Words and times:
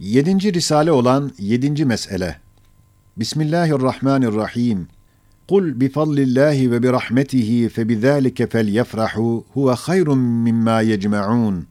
Yedinci 0.00 0.54
risale 0.54 0.92
olan 0.92 1.32
yedinci 1.38 1.84
mesele. 1.84 2.36
Bismillahirrahmanirrahim. 3.16 4.88
Kul 5.48 5.80
bifadlillahi 5.80 6.70
ve 6.70 6.82
birahmetihi 6.82 7.68
febizalike 7.68 8.46
felyefrahu 8.46 9.44
huve 9.52 9.72
hayrun 9.72 10.18
mimma 10.18 10.80
yecma'un. 10.80 11.66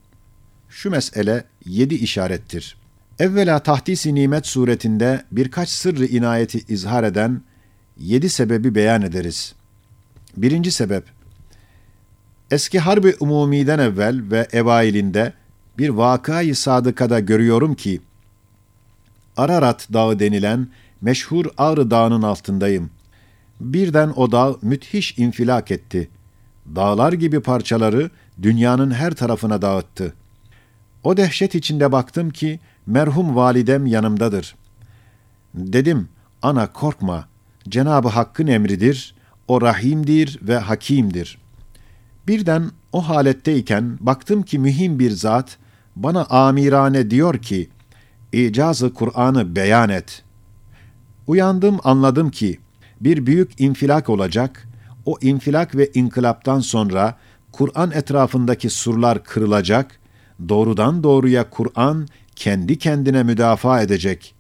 Şu 0.70 0.90
mesele 0.90 1.44
yedi 1.66 1.96
işarettir. 1.96 2.78
Evvela 3.20 3.60
tahdisi 3.60 4.16
nimet 4.16 4.48
suretinde 4.48 5.24
birkaç 5.32 5.70
sırrı 5.70 6.06
inayeti 6.06 6.60
izhar 6.70 7.04
eden 7.04 7.42
yedi 7.98 8.30
sebebi 8.30 8.76
beyan 8.76 9.02
ederiz. 9.02 9.56
Birinci 10.38 10.72
sebep, 10.72 11.04
eski 12.52 12.80
harbi 12.80 13.16
umumiden 13.20 13.80
evvel 13.80 14.22
ve 14.32 14.48
evailinde 14.52 15.34
bir 15.78 15.90
vakayı 15.90 16.56
sadıkada 16.56 17.20
görüyorum 17.20 17.76
ki, 17.76 18.02
Ararat 19.38 19.94
Dağı 19.94 20.20
denilen 20.20 20.68
meşhur 21.02 21.46
Ağrı 21.58 21.92
Dağı'nın 21.92 22.22
altındayım. 22.22 22.90
Birden 23.60 24.14
o 24.16 24.32
dağ 24.32 24.56
müthiş 24.62 25.18
infilak 25.18 25.72
etti. 25.72 26.10
Dağlar 26.76 27.14
gibi 27.14 27.40
parçaları 27.40 28.10
dünyanın 28.42 28.92
her 28.92 29.14
tarafına 29.14 29.62
dağıttı. 29.62 30.14
O 31.04 31.18
dehşet 31.18 31.56
içinde 31.56 31.92
baktım 31.92 32.30
ki 32.30 32.60
merhum 32.86 33.36
validem 33.36 33.86
yanımdadır. 33.86 34.56
Dedim, 35.54 36.10
ana 36.42 36.74
korkma, 36.74 37.28
Cenab-ı 37.70 38.08
Hakk'ın 38.08 38.48
emridir, 38.48 39.16
o 39.48 39.62
rahimdir 39.62 40.40
ve 40.42 40.58
hakimdir. 40.58 41.38
Birden 42.28 42.72
o 42.92 43.10
haletteyken 43.10 43.98
baktım 44.02 44.44
ki 44.44 44.60
mühim 44.60 45.00
bir 45.00 45.12
zat 45.12 45.58
bana 45.96 46.24
amirane 46.26 47.10
diyor 47.12 47.38
ki, 47.38 47.70
icazı 48.36 48.94
Kur'an'ı 48.94 49.56
beyan 49.56 49.90
et. 49.90 50.24
Uyandım 51.28 51.80
anladım 51.84 52.32
ki 52.32 52.60
bir 53.02 53.26
büyük 53.26 53.62
infilak 53.62 54.10
olacak, 54.10 54.68
o 55.06 55.18
infilak 55.22 55.76
ve 55.76 55.92
inkılaptan 55.94 56.60
sonra 56.60 57.18
Kur'an 57.52 57.92
etrafındaki 57.92 58.70
surlar 58.70 59.24
kırılacak, 59.24 60.00
doğrudan 60.50 61.04
doğruya 61.04 61.50
Kur'an 61.50 62.08
kendi 62.36 62.78
kendine 62.78 63.24
müdafaa 63.24 63.82
edecek 63.82 64.36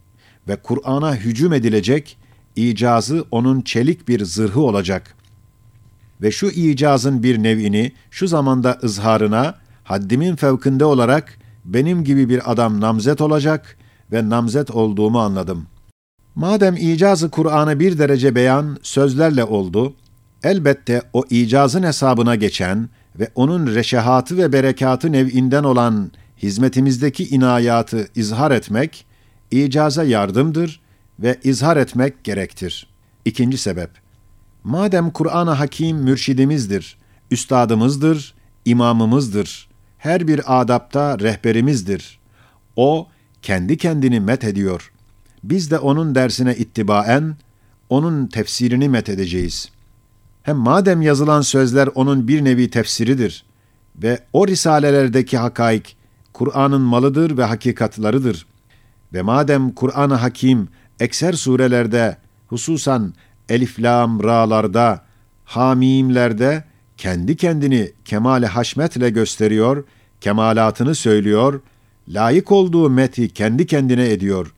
ve 0.47 0.55
Kur'an'a 0.55 1.15
hücum 1.15 1.53
edilecek, 1.53 2.17
icazı 2.55 3.25
onun 3.31 3.61
çelik 3.61 4.07
bir 4.07 4.25
zırhı 4.25 4.61
olacak. 4.61 5.15
Ve 6.21 6.31
şu 6.31 6.47
icazın 6.47 7.23
bir 7.23 7.43
nevini 7.43 7.91
şu 8.11 8.27
zamanda 8.27 8.79
ızharına 8.83 9.55
haddimin 9.83 10.35
fevkinde 10.35 10.85
olarak 10.85 11.37
benim 11.65 12.03
gibi 12.03 12.29
bir 12.29 12.51
adam 12.51 12.81
namzet 12.81 13.21
olacak 13.21 13.77
ve 14.11 14.29
namzet 14.29 14.71
olduğumu 14.71 15.19
anladım. 15.19 15.67
Madem 16.35 16.75
icazı 16.75 17.29
Kur'an'ı 17.29 17.79
bir 17.79 17.97
derece 17.97 18.35
beyan 18.35 18.77
sözlerle 18.81 19.43
oldu, 19.43 19.93
elbette 20.43 21.01
o 21.13 21.23
icazın 21.29 21.83
hesabına 21.83 22.35
geçen 22.35 22.89
ve 23.19 23.29
onun 23.35 23.75
reşehatı 23.75 24.37
ve 24.37 24.53
berekatı 24.53 25.11
nev'inden 25.11 25.63
olan 25.63 26.11
hizmetimizdeki 26.37 27.29
inayatı 27.29 28.07
izhar 28.15 28.51
etmek, 28.51 29.05
icaza 29.51 30.03
yardımdır 30.03 30.81
ve 31.19 31.39
izhar 31.43 31.77
etmek 31.77 32.23
gerektir. 32.23 32.87
İkinci 33.25 33.57
sebep, 33.57 33.89
madem 34.63 35.11
Kur'an-ı 35.11 35.51
Hakim 35.51 35.97
mürşidimizdir, 35.97 36.97
üstadımızdır, 37.31 38.33
imamımızdır, 38.65 39.69
her 39.97 40.27
bir 40.27 40.61
adapta 40.61 41.19
rehberimizdir. 41.19 42.19
O, 42.75 43.07
kendi 43.45 43.77
kendini 43.77 44.19
met 44.19 44.43
ediyor. 44.43 44.91
Biz 45.43 45.71
de 45.71 45.79
onun 45.79 46.15
dersine 46.15 46.55
ittibaen, 46.55 47.35
onun 47.89 48.27
tefsirini 48.27 48.89
met 48.89 49.09
edeceğiz. 49.09 49.69
Hem 50.43 50.57
madem 50.57 51.01
yazılan 51.01 51.41
sözler 51.41 51.89
onun 51.95 52.27
bir 52.27 52.43
nevi 52.43 52.69
tefsiridir 52.69 53.45
ve 54.03 54.19
o 54.33 54.47
risalelerdeki 54.47 55.37
hakaik, 55.37 55.97
Kur'an'ın 56.33 56.81
malıdır 56.81 57.37
ve 57.37 57.43
hakikatlarıdır. 57.43 58.45
Ve 59.13 59.21
madem 59.21 59.71
Kur'an-ı 59.71 60.13
Hakim 60.13 60.67
ekser 60.99 61.33
surelerde, 61.33 62.17
hususan 62.47 63.13
elif 63.49 63.79
lam 63.79 64.23
ra'larda, 64.23 65.05
hamimlerde 65.43 66.63
kendi 66.97 67.37
kendini 67.37 67.91
kemale 68.05 68.47
haşmetle 68.47 69.09
gösteriyor, 69.09 69.83
kemalatını 70.21 70.95
söylüyor, 70.95 71.61
layık 72.07 72.51
olduğu 72.51 72.89
meti 72.89 73.29
kendi 73.29 73.67
kendine 73.67 74.09
ediyor. 74.11 74.53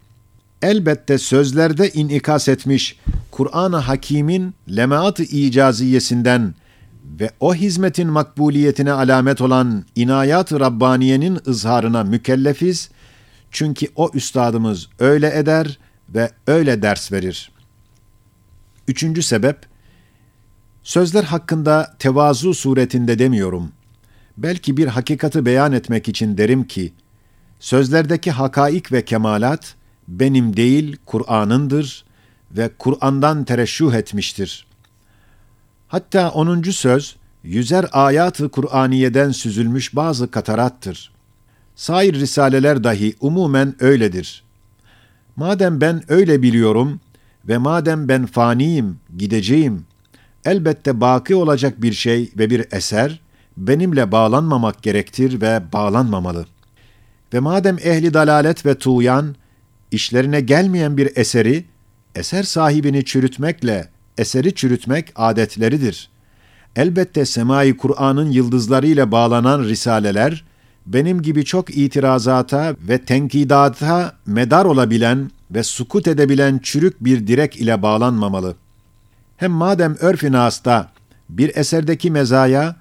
Elbette 0.62 1.18
sözlerde 1.18 1.90
inikas 1.90 2.48
etmiş 2.48 3.00
Kur'an-ı 3.32 3.78
Hakîm'in 3.78 4.54
lemaat-ı 4.76 5.24
icaziyesinden 5.24 6.56
ve 7.20 7.32
o 7.40 7.56
hizmetin 7.56 8.08
makbuliyetine 8.08 8.92
alamet 8.92 9.42
olan 9.42 9.86
inayat-ı 9.96 10.60
Rabbaniye'nin 10.60 11.40
ızharına 11.48 12.04
mükellefiz. 12.04 12.90
Çünkü 13.52 13.88
o 13.96 14.12
üstadımız 14.14 14.90
öyle 15.00 15.38
eder 15.38 15.80
ve 16.10 16.32
öyle 16.48 16.82
ders 16.82 17.12
verir. 17.12 17.52
Üçüncü 18.88 19.24
sebep, 19.24 19.58
sözler 20.84 21.24
hakkında 21.24 21.96
tevazu 22.00 22.54
suretinde 22.54 23.20
demiyorum. 23.20 23.72
Belki 24.38 24.78
bir 24.78 24.88
hakikati 24.88 25.46
beyan 25.46 25.72
etmek 25.72 26.08
için 26.08 26.38
derim 26.38 26.64
ki, 26.64 26.94
sözlerdeki 27.60 28.32
hakaik 28.32 28.92
ve 28.92 29.06
kemalat, 29.06 29.76
benim 30.08 30.58
değil 30.58 30.98
Kur'an'ındır 31.06 32.06
ve 32.52 32.70
Kur'an'dan 32.78 33.44
tereşşuh 33.44 33.94
etmiştir. 33.94 34.68
Hatta 35.88 36.30
onuncu 36.30 36.74
söz, 36.74 37.16
yüzer 37.44 37.86
ayatı 37.92 38.50
Kur'aniye'den 38.50 39.32
süzülmüş 39.32 39.96
bazı 39.96 40.32
katarattır. 40.32 41.12
Sair 41.76 42.14
risaleler 42.14 42.84
dahi 42.84 43.16
umumen 43.20 43.76
öyledir. 43.80 44.44
Madem 45.36 45.82
ben 45.82 46.04
öyle 46.08 46.42
biliyorum 46.42 47.00
ve 47.48 47.58
madem 47.58 48.08
ben 48.08 48.26
faniyim, 48.26 49.00
gideceğim, 49.18 49.86
elbette 50.46 51.02
baki 51.02 51.36
olacak 51.36 51.82
bir 51.82 51.94
şey 51.94 52.32
ve 52.38 52.50
bir 52.50 52.66
eser, 52.72 53.20
benimle 53.58 54.12
bağlanmamak 54.12 54.84
gerektir 54.84 55.42
ve 55.42 55.62
bağlanmamalı. 55.74 56.46
Ve 57.34 57.40
madem 57.40 57.78
ehli 57.84 58.14
dalalet 58.14 58.66
ve 58.66 58.76
tuğyan, 58.76 59.36
işlerine 59.92 60.42
gelmeyen 60.42 60.98
bir 60.98 61.12
eseri, 61.16 61.66
eser 62.16 62.44
sahibini 62.44 63.06
çürütmekle 63.06 63.90
eseri 64.18 64.56
çürütmek 64.56 65.14
adetleridir. 65.16 66.10
Elbette 66.76 67.26
semai 67.26 67.78
Kur'an'ın 67.78 68.32
yıldızlarıyla 68.32 69.12
bağlanan 69.12 69.64
risaleler, 69.64 70.46
benim 70.86 71.22
gibi 71.22 71.46
çok 71.46 71.78
itirazata 71.78 72.76
ve 72.82 72.98
tenkidata 72.98 74.14
medar 74.26 74.66
olabilen 74.66 75.32
ve 75.52 75.64
sukut 75.64 76.08
edebilen 76.08 76.60
çürük 76.64 77.04
bir 77.04 77.28
direk 77.28 77.56
ile 77.58 77.82
bağlanmamalı. 77.82 78.56
Hem 79.38 79.52
madem 79.52 79.96
örf-i 80.00 80.32
nasta 80.32 80.92
bir 81.30 81.56
eserdeki 81.56 82.12
mezaya, 82.12 82.76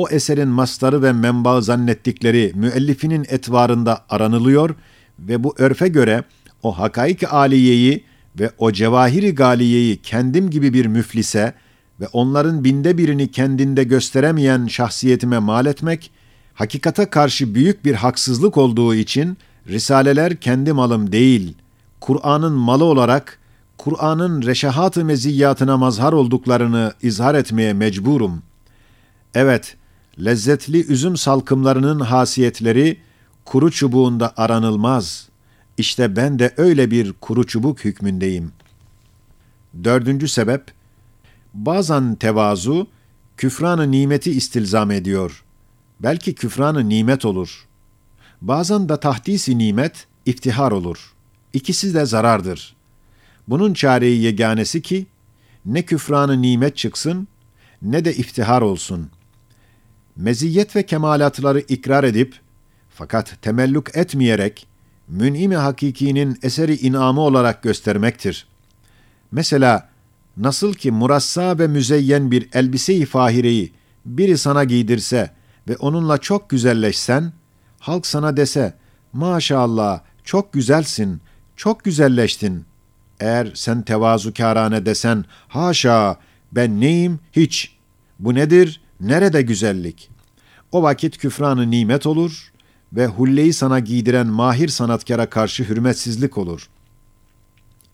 o 0.00 0.08
eserin 0.08 0.48
mastarı 0.48 1.02
ve 1.02 1.12
menbaı 1.12 1.62
zannettikleri 1.62 2.52
müellifinin 2.54 3.26
etvarında 3.28 4.04
aranılıyor 4.08 4.74
ve 5.18 5.44
bu 5.44 5.54
örfe 5.58 5.88
göre 5.88 6.24
o 6.62 6.78
hakaik 6.78 7.32
aliyeyi 7.32 8.04
ve 8.40 8.50
o 8.58 8.72
cevahiri 8.72 9.34
galiyeyi 9.34 10.02
kendim 10.02 10.50
gibi 10.50 10.72
bir 10.74 10.86
müflise 10.86 11.54
ve 12.00 12.06
onların 12.12 12.64
binde 12.64 12.98
birini 12.98 13.30
kendinde 13.30 13.84
gösteremeyen 13.84 14.66
şahsiyetime 14.66 15.38
mal 15.38 15.66
etmek, 15.66 16.10
hakikata 16.54 17.10
karşı 17.10 17.54
büyük 17.54 17.84
bir 17.84 17.94
haksızlık 17.94 18.56
olduğu 18.56 18.94
için 18.94 19.38
risaleler 19.68 20.36
kendi 20.36 20.72
malım 20.72 21.12
değil, 21.12 21.54
Kur'an'ın 22.00 22.52
malı 22.52 22.84
olarak 22.84 23.38
Kur'an'ın 23.78 24.42
reşahat-ı 24.42 25.04
meziyyatına 25.04 25.76
mazhar 25.76 26.12
olduklarını 26.12 26.92
izhar 27.02 27.34
etmeye 27.34 27.72
mecburum. 27.72 28.42
Evet, 29.34 29.76
lezzetli 30.24 30.86
üzüm 30.86 31.16
salkımlarının 31.16 32.00
hasiyetleri 32.00 33.00
kuru 33.44 33.70
çubuğunda 33.70 34.32
aranılmaz. 34.36 35.28
İşte 35.78 36.16
ben 36.16 36.38
de 36.38 36.54
öyle 36.56 36.90
bir 36.90 37.12
kuru 37.12 37.46
çubuk 37.46 37.84
hükmündeyim. 37.84 38.52
Dördüncü 39.84 40.28
sebep, 40.28 40.64
bazen 41.54 42.14
tevazu, 42.14 42.86
küfranı 43.36 43.90
nimeti 43.90 44.30
istilzam 44.30 44.90
ediyor. 44.90 45.44
Belki 46.00 46.34
küfranı 46.34 46.88
nimet 46.88 47.24
olur. 47.24 47.66
Bazen 48.40 48.88
de 48.88 49.00
tahdisi 49.00 49.58
nimet, 49.58 50.06
iftihar 50.26 50.72
olur. 50.72 51.12
İkisi 51.52 51.94
de 51.94 52.06
zarardır. 52.06 52.76
Bunun 53.48 53.74
çareyi 53.74 54.22
yeganesi 54.22 54.82
ki, 54.82 55.06
ne 55.66 55.82
küfranı 55.82 56.42
nimet 56.42 56.76
çıksın, 56.76 57.28
ne 57.82 58.04
de 58.04 58.14
iftihar 58.14 58.62
olsun. 58.62 59.10
Meziyet 60.20 60.76
ve 60.76 60.86
kemalatları 60.86 61.60
ikrar 61.60 62.04
edip, 62.04 62.40
fakat 62.90 63.42
temelluk 63.42 63.96
etmeyerek, 63.96 64.66
mün'imi 65.08 65.56
hakikinin 65.56 66.38
eseri 66.42 66.76
inamı 66.76 67.20
olarak 67.20 67.62
göstermektir. 67.62 68.46
Mesela 69.32 69.88
nasıl 70.36 70.74
ki 70.74 70.90
murassa 70.90 71.58
ve 71.58 71.66
müzeyyen 71.66 72.30
bir 72.30 72.48
elbise-i 72.52 73.06
fahireyi 73.06 73.72
biri 74.06 74.38
sana 74.38 74.64
giydirse 74.64 75.30
ve 75.68 75.76
onunla 75.76 76.18
çok 76.18 76.50
güzelleşsen, 76.50 77.32
halk 77.78 78.06
sana 78.06 78.36
dese, 78.36 78.74
maşallah 79.12 80.00
çok 80.24 80.52
güzelsin, 80.52 81.20
çok 81.56 81.84
güzelleştin. 81.84 82.64
Eğer 83.20 83.52
sen 83.54 83.82
tevazukârane 83.82 84.86
desen, 84.86 85.24
haşa 85.48 86.16
ben 86.52 86.80
neyim 86.80 87.20
hiç. 87.32 87.76
Bu 88.18 88.34
nedir? 88.34 88.80
Nerede 89.00 89.42
güzellik? 89.42 90.09
O 90.72 90.82
vakit 90.82 91.18
küfranı 91.18 91.70
nimet 91.70 92.06
olur 92.06 92.52
ve 92.92 93.06
hulleyi 93.06 93.52
sana 93.52 93.78
giydiren 93.78 94.26
mahir 94.26 94.68
sanatkara 94.68 95.30
karşı 95.30 95.64
hürmetsizlik 95.64 96.38
olur. 96.38 96.68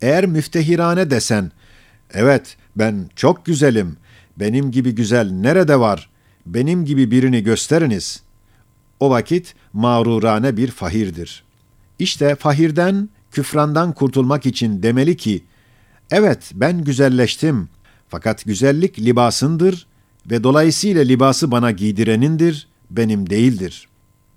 Eğer 0.00 0.26
müftehirane 0.26 1.10
desen, 1.10 1.52
evet 2.12 2.56
ben 2.76 3.10
çok 3.16 3.46
güzelim, 3.46 3.96
benim 4.36 4.70
gibi 4.70 4.94
güzel 4.94 5.30
nerede 5.30 5.80
var, 5.80 6.10
benim 6.46 6.84
gibi 6.84 7.10
birini 7.10 7.42
gösteriniz. 7.42 8.22
O 9.00 9.10
vakit 9.10 9.54
mağrurane 9.72 10.56
bir 10.56 10.70
fahirdir. 10.70 11.44
İşte 11.98 12.34
fahirden, 12.34 13.08
küfrandan 13.30 13.92
kurtulmak 13.92 14.46
için 14.46 14.82
demeli 14.82 15.16
ki, 15.16 15.44
evet 16.10 16.50
ben 16.54 16.84
güzelleştim, 16.84 17.68
fakat 18.08 18.44
güzellik 18.44 18.98
libasındır 18.98 19.86
ve 20.31 20.43
dolayısıyla 20.43 21.01
libası 21.01 21.51
bana 21.51 21.71
giydirenindir, 21.71 22.67
benim 22.91 23.29
değildir. 23.29 23.87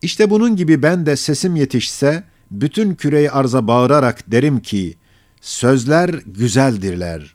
İşte 0.02 0.30
bunun 0.30 0.56
gibi 0.56 0.82
ben 0.82 1.06
de 1.06 1.16
sesim 1.16 1.56
yetişse, 1.56 2.24
bütün 2.50 2.94
küreyi 2.94 3.30
arza 3.30 3.66
bağırarak 3.66 4.32
derim 4.32 4.60
ki, 4.60 4.94
sözler 5.40 6.08
güzeldirler, 6.26 7.34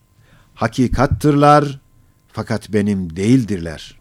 hakikattırlar, 0.55 1.79
fakat 2.27 2.73
benim 2.73 3.15
değildirler. 3.15 3.99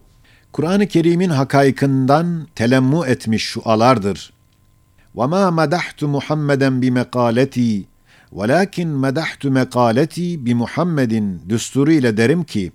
Kur'an-ı 0.52 0.86
Kerim'in 0.86 1.30
hakaykından 1.30 2.46
telemmu 2.54 3.06
etmiş 3.06 3.44
şu 3.44 3.62
alardır. 3.64 4.32
وَمَا 5.16 5.44
مَدَحْتُ 5.60 6.00
مُحَمَّدًا 6.16 6.70
بِمَقَالَتِي 6.82 7.84
وَلَكِنْ 8.32 8.88
مَدَحْتُ 9.04 9.42
مَقَالَتِي 9.58 10.44
بِمُحَمَّدٍ 10.44 11.38
düsturu 11.48 11.92
ile 11.92 12.16
derim 12.16 12.44
ki, 12.44 12.72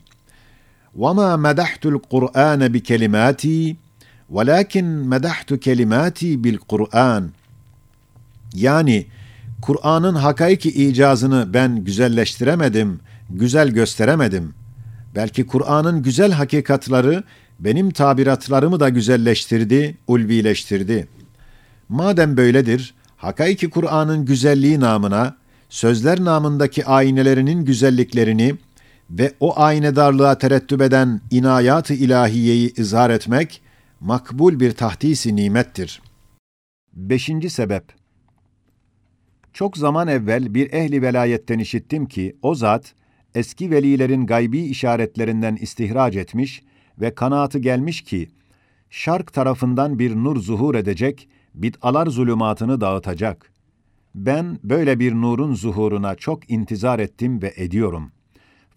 وَمَا 0.97 1.29
مَدَحْتُ 1.47 1.83
الْقُرْآنَ 1.93 2.61
بِكَلِمَاتِي 2.73 3.75
وَلَكِنْ 4.35 4.85
مَدَحْتُ 5.13 5.49
كَلِمَاتِي 5.65 6.29
بِالْقُرْآنِ 6.43 7.23
Yani, 8.53 9.05
Kur'an'ın 9.61 10.15
hakaiki 10.15 10.69
icazını 10.69 11.53
ben 11.53 11.83
güzelleştiremedim, 11.83 12.99
güzel 13.29 13.69
gösteremedim. 13.69 14.53
Belki 15.15 15.47
Kur'an'ın 15.47 16.03
güzel 16.03 16.31
hakikatları 16.31 17.23
benim 17.59 17.91
tabiratlarımı 17.91 18.79
da 18.79 18.89
güzelleştirdi, 18.89 19.97
ulvileştirdi. 20.07 21.07
Madem 21.89 22.37
böyledir, 22.37 22.93
hakaiki 23.17 23.69
Kur'an'ın 23.69 24.25
güzelliği 24.25 24.79
namına, 24.79 25.35
sözler 25.69 26.23
namındaki 26.23 26.85
aynelerinin 26.85 27.65
güzelliklerini 27.65 28.55
ve 29.10 29.32
o 29.40 29.60
aynedarlığa 29.60 30.38
terettüp 30.38 30.82
eden 30.82 31.20
inayat-ı 31.30 31.94
ilahiyeyi 31.94 32.74
izhar 32.74 33.10
etmek, 33.10 33.62
makbul 34.00 34.60
bir 34.60 34.72
tahdisi 34.72 35.36
nimettir. 35.36 36.02
Beşinci 36.92 37.50
sebep 37.50 37.84
Çok 39.52 39.76
zaman 39.76 40.08
evvel 40.08 40.54
bir 40.54 40.72
ehli 40.72 41.02
velayetten 41.02 41.58
işittim 41.58 42.06
ki, 42.06 42.36
o 42.42 42.54
zat, 42.54 42.94
eski 43.34 43.70
velilerin 43.70 44.26
gaybi 44.26 44.58
işaretlerinden 44.58 45.56
istihraç 45.56 46.16
etmiş 46.16 46.62
ve 47.00 47.14
kanaatı 47.14 47.58
gelmiş 47.58 48.02
ki, 48.02 48.28
şark 48.90 49.32
tarafından 49.32 49.98
bir 49.98 50.16
nur 50.16 50.36
zuhur 50.36 50.74
edecek, 50.74 51.28
bid'alar 51.54 52.06
zulümatını 52.06 52.80
dağıtacak. 52.80 53.52
Ben 54.14 54.58
böyle 54.64 55.00
bir 55.00 55.14
nurun 55.14 55.54
zuhuruna 55.54 56.14
çok 56.14 56.50
intizar 56.50 56.98
ettim 56.98 57.42
ve 57.42 57.52
ediyorum. 57.56 58.12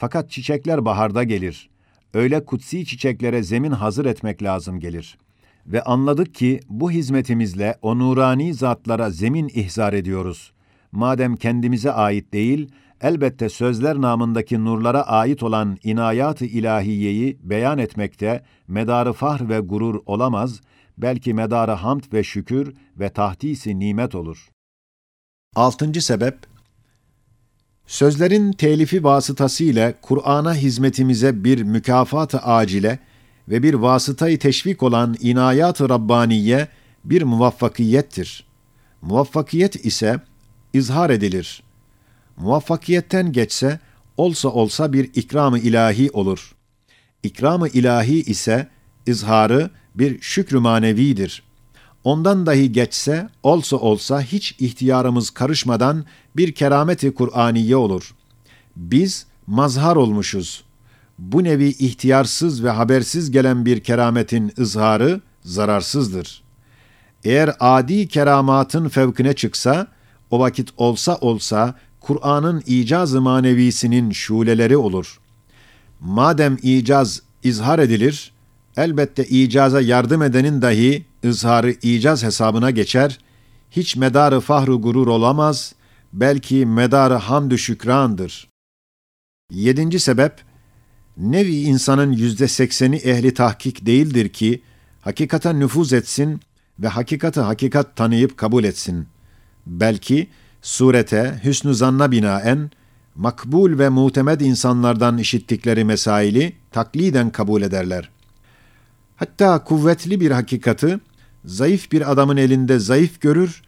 Fakat 0.02 0.30
çiçekler 0.30 0.86
baharda 0.86 1.24
gelir. 1.24 1.70
Öyle 2.14 2.46
kutsi 2.46 2.86
çiçeklere 2.86 3.44
zemin 3.44 3.72
hazır 3.72 4.06
etmek 4.06 4.44
lazım 4.44 4.80
gelir. 4.80 5.18
Ve 5.66 5.84
anladık 5.84 6.36
ki 6.36 6.60
bu 6.70 6.92
hizmetimizle 6.92 7.76
o 7.82 8.00
nurani 8.00 8.54
zatlara 8.54 9.10
zemin 9.10 9.52
ihzar 9.54 9.94
ediyoruz. 9.94 10.54
Madem 10.92 11.36
kendimize 11.36 11.92
ait 11.92 12.34
değil, 12.34 12.72
elbette 13.02 13.50
sözler 13.50 14.02
namındaki 14.02 14.66
nurlara 14.66 15.02
ait 15.02 15.44
olan 15.44 15.78
inayat-ı 15.84 16.46
ilahiyeyi 16.46 17.38
beyan 17.44 17.78
etmekte 17.78 18.44
medarı 18.68 19.14
fahr 19.14 19.50
ve 19.50 19.60
gurur 19.60 20.00
olamaz, 20.06 20.62
belki 20.98 21.34
medarı 21.34 21.72
hamd 21.72 22.04
ve 22.14 22.24
şükür 22.24 22.76
ve 23.00 23.10
tahtisi 23.10 23.80
nimet 23.80 24.16
olur. 24.16 24.50
Altıncı 25.56 26.06
sebep, 26.06 26.51
sözlerin 27.88 28.52
telifi 28.52 29.04
vasıtasıyla 29.04 29.94
Kur'an'a 30.02 30.56
hizmetimize 30.56 31.44
bir 31.44 31.64
mükafat-ı 31.64 32.40
acile 32.40 33.00
ve 33.50 33.64
bir 33.64 33.74
vasıtayı 33.74 34.40
teşvik 34.40 34.84
olan 34.84 35.16
inayat-ı 35.20 35.90
Rabbaniye 35.90 36.68
bir 37.06 37.22
muvaffakiyettir. 37.22 38.46
Muvaffakiyet 39.02 39.86
ise 39.86 40.20
izhar 40.74 41.10
edilir. 41.10 41.64
Muvaffakiyetten 42.38 43.32
geçse, 43.32 43.80
olsa 44.18 44.50
olsa 44.50 44.94
bir 44.94 45.10
ikram-ı 45.14 45.60
ilahi 45.60 46.10
olur. 46.12 46.56
İkram-ı 47.24 47.68
ilahi 47.68 48.22
ise 48.22 48.68
izharı 49.08 49.70
bir 49.96 50.22
şükrü 50.22 50.60
manevidir. 50.60 51.44
Ondan 52.04 52.46
dahi 52.46 52.72
geçse, 52.72 53.30
olsa 53.44 53.78
olsa 53.78 54.22
hiç 54.22 54.56
ihtiyarımız 54.60 55.30
karışmadan 55.30 56.06
bir 56.38 56.52
kerameti 56.52 57.14
Kur'aniye 57.14 57.76
olur. 57.76 58.16
Biz 58.76 59.26
mazhar 59.48 59.96
olmuşuz. 59.96 60.64
Bu 61.20 61.44
nevi 61.44 61.68
ihtiyarsız 61.68 62.64
ve 62.64 62.70
habersiz 62.70 63.32
gelen 63.32 63.66
bir 63.66 63.80
kerametin 63.84 64.54
izharı 64.58 65.22
zararsızdır. 65.44 66.44
Eğer 67.24 67.56
adi 67.60 68.08
keramatın 68.08 68.90
fevkine 68.90 69.34
çıksa, 69.34 69.88
o 70.32 70.40
vakit 70.40 70.70
olsa 70.78 71.16
olsa 71.16 71.76
Kur'an'ın 72.00 72.64
icaz-ı 72.66 73.22
manevisinin 73.22 74.12
şuleleri 74.12 74.78
olur. 74.78 75.20
Madem 76.00 76.58
icaz 76.62 77.22
izhar 77.44 77.80
edilir, 77.80 78.31
elbette 78.78 79.26
icaza 79.26 79.82
yardım 79.82 80.22
edenin 80.22 80.62
dahi 80.62 81.06
izharı 81.24 81.72
icaz 81.72 82.24
hesabına 82.24 82.72
geçer, 82.72 83.20
hiç 83.72 83.96
medarı 83.96 84.40
fahru 84.40 84.82
gurur 84.82 85.08
olamaz, 85.08 85.76
belki 86.14 86.66
medarı 86.66 87.14
hamdü 87.14 87.58
şükrandır. 87.58 88.50
Yedinci 89.52 90.00
sebep, 90.00 90.34
nevi 91.18 91.56
insanın 91.56 92.12
yüzde 92.12 92.48
sekseni 92.48 92.96
ehli 92.96 93.34
tahkik 93.34 93.86
değildir 93.86 94.30
ki, 94.30 94.62
hakikata 95.02 95.54
nüfuz 95.54 95.94
etsin 95.94 96.42
ve 96.80 96.88
hakikati 96.88 97.40
hakikat 97.40 97.96
tanıyıp 97.96 98.38
kabul 98.38 98.64
etsin. 98.64 99.08
Belki, 99.66 100.28
surete, 100.62 101.42
hüsnü 101.44 101.76
zanna 101.76 102.12
binaen, 102.12 102.72
makbul 103.16 103.80
ve 103.80 103.90
mutemed 103.90 104.42
insanlardan 104.42 105.18
işittikleri 105.18 105.84
mesaili 105.84 106.54
takliden 106.72 107.30
kabul 107.30 107.62
ederler. 107.62 108.10
Hatta 109.22 109.64
kuvvetli 109.64 110.20
bir 110.20 110.32
hakikati, 110.32 111.00
zayıf 111.46 111.92
bir 111.92 112.12
adamın 112.12 112.38
elinde 112.38 112.80
zayıf 112.80 113.22
görür 113.22 113.62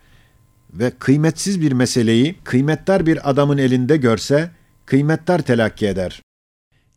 ve 0.74 0.91
kıymetsiz 1.00 1.62
bir 1.62 1.72
meseleyi 1.72 2.36
kıymetdar 2.43 3.05
bir 3.05 3.29
adamın 3.29 3.57
elinde 3.57 3.98
görse, 3.98 4.51
kıymetdar 4.86 5.41
telakki 5.41 5.88
eder. 5.88 6.22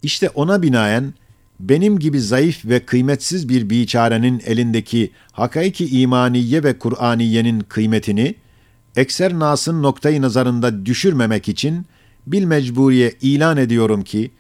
İşte 0.03 0.29
ona 0.29 0.63
binaen, 0.63 1.15
benim 1.61 1.99
gibi 1.99 2.21
zayıf 2.21 2.65
ve 2.65 2.81
kıymetsiz 2.81 3.49
bir 3.49 3.71
biçarenin 3.71 4.43
elindeki 4.47 5.11
hakaiki 5.33 6.01
imaniye 6.01 6.65
ve 6.65 6.79
Kur'aniyenin 6.79 7.61
kıymetini, 7.61 8.35
ekser 8.97 9.39
nasın 9.39 9.83
noktayı 9.83 10.23
nazarında 10.23 10.87
düşürmemek 10.87 11.49
için 11.49 11.87
bil 12.27 12.45
mecburiye 12.45 13.13
ilan 13.21 13.57
ediyorum 13.57 14.03
ki, 14.03 14.31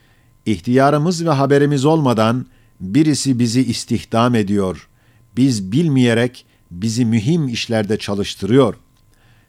ihtiyarımız 0.47 1.27
ve 1.27 1.31
haberimiz 1.31 1.85
olmadan 1.85 2.47
birisi 2.81 3.39
bizi 3.39 3.65
istihdam 3.65 4.35
ediyor. 4.35 4.89
Biz 5.37 5.73
bilmeyerek 5.73 6.47
bizi 6.71 7.05
mühim 7.05 7.49
işlerde 7.49 7.99
çalıştırıyor. 7.99 8.75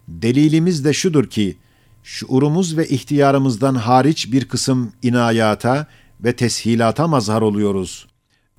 Delilimiz 0.08 0.86
de 0.86 0.94
şudur 0.94 1.30
ki, 1.30 1.58
şuurumuz 2.04 2.78
ve 2.78 2.88
ihtiyarımızdan 2.88 3.76
hariç 3.76 4.32
bir 4.32 4.46
kısım 4.46 4.92
inayata 5.04 5.88
ve 6.24 6.36
teshilata 6.36 7.08
mazhar 7.08 7.42
oluyoruz. 7.42 8.08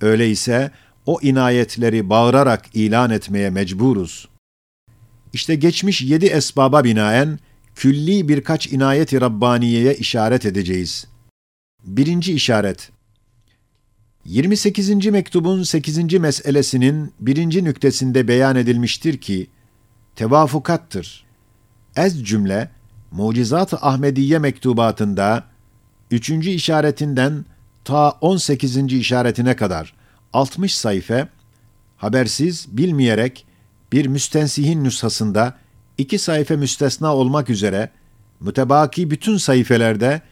Öyleyse 0.01 0.71
o 1.07 1.19
inayetleri 1.23 2.11
bağırarak 2.11 2.65
ilan 2.75 3.11
etmeye 3.11 3.51
mecburuz. 3.51 4.29
İşte 5.33 5.55
geçmiş 5.55 6.03
yedi 6.03 6.27
esbaba 6.27 6.85
binaen 6.85 7.39
külli 7.75 8.29
birkaç 8.29 8.67
inayeti 8.67 9.21
Rabbaniye'ye 9.21 9.95
işaret 9.95 10.47
edeceğiz. 10.47 11.07
Birinci 11.85 12.33
işaret 12.33 12.91
28. 14.29 15.07
mektubun 15.07 15.63
8. 15.63 16.15
meselesinin 16.15 17.13
birinci 17.21 17.65
nüktesinde 17.65 18.29
beyan 18.29 18.57
edilmiştir 18.57 19.19
ki, 19.19 19.47
tevafukattır. 20.17 21.25
Ez 21.97 22.25
cümle, 22.25 22.71
Mucizat-ı 23.11 23.77
Ahmediye 23.77 24.39
mektubatında, 24.39 25.45
üçüncü 26.11 26.51
işaretinden 26.51 27.45
ta 27.85 28.11
18. 28.11 28.77
işaretine 28.77 29.57
kadar 29.57 29.95
60 30.33 30.77
sayfa, 30.77 31.29
habersiz, 31.97 32.67
bilmeyerek 32.77 33.47
bir 33.93 34.07
müstensihin 34.07 34.85
nüshasında 34.85 35.59
iki 35.99 36.19
sayfa 36.19 36.57
müstesna 36.57 37.15
olmak 37.15 37.51
üzere 37.51 37.91
mütebaki 38.41 39.11
bütün 39.11 39.37
sayfelerde 39.37 40.23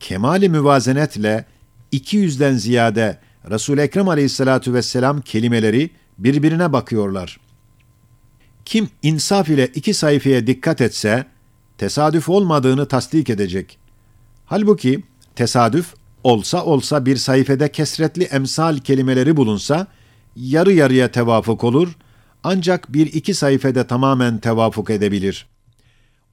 kemali 0.00 0.48
müvazenetle 0.48 1.44
200'den 1.92 2.56
ziyade 2.56 3.25
Resul-i 3.50 3.80
Ekrem 3.80 4.08
aleyhissalatu 4.08 4.74
vesselam 4.74 5.20
kelimeleri 5.20 5.90
birbirine 6.18 6.72
bakıyorlar. 6.72 7.40
Kim 8.64 8.88
insaf 9.02 9.48
ile 9.48 9.66
iki 9.66 9.94
sayfaya 9.94 10.46
dikkat 10.46 10.80
etse, 10.80 11.26
tesadüf 11.78 12.28
olmadığını 12.28 12.88
tasdik 12.88 13.30
edecek. 13.30 13.78
Halbuki 14.46 15.04
tesadüf 15.36 15.94
olsa 16.24 16.64
olsa 16.64 17.06
bir 17.06 17.16
sayfede 17.16 17.72
kesretli 17.72 18.24
emsal 18.24 18.78
kelimeleri 18.78 19.36
bulunsa, 19.36 19.86
yarı 20.36 20.72
yarıya 20.72 21.10
tevafuk 21.10 21.64
olur, 21.64 21.96
ancak 22.44 22.92
bir 22.92 23.06
iki 23.06 23.34
sayfede 23.34 23.86
tamamen 23.86 24.38
tevafuk 24.38 24.90
edebilir. 24.90 25.46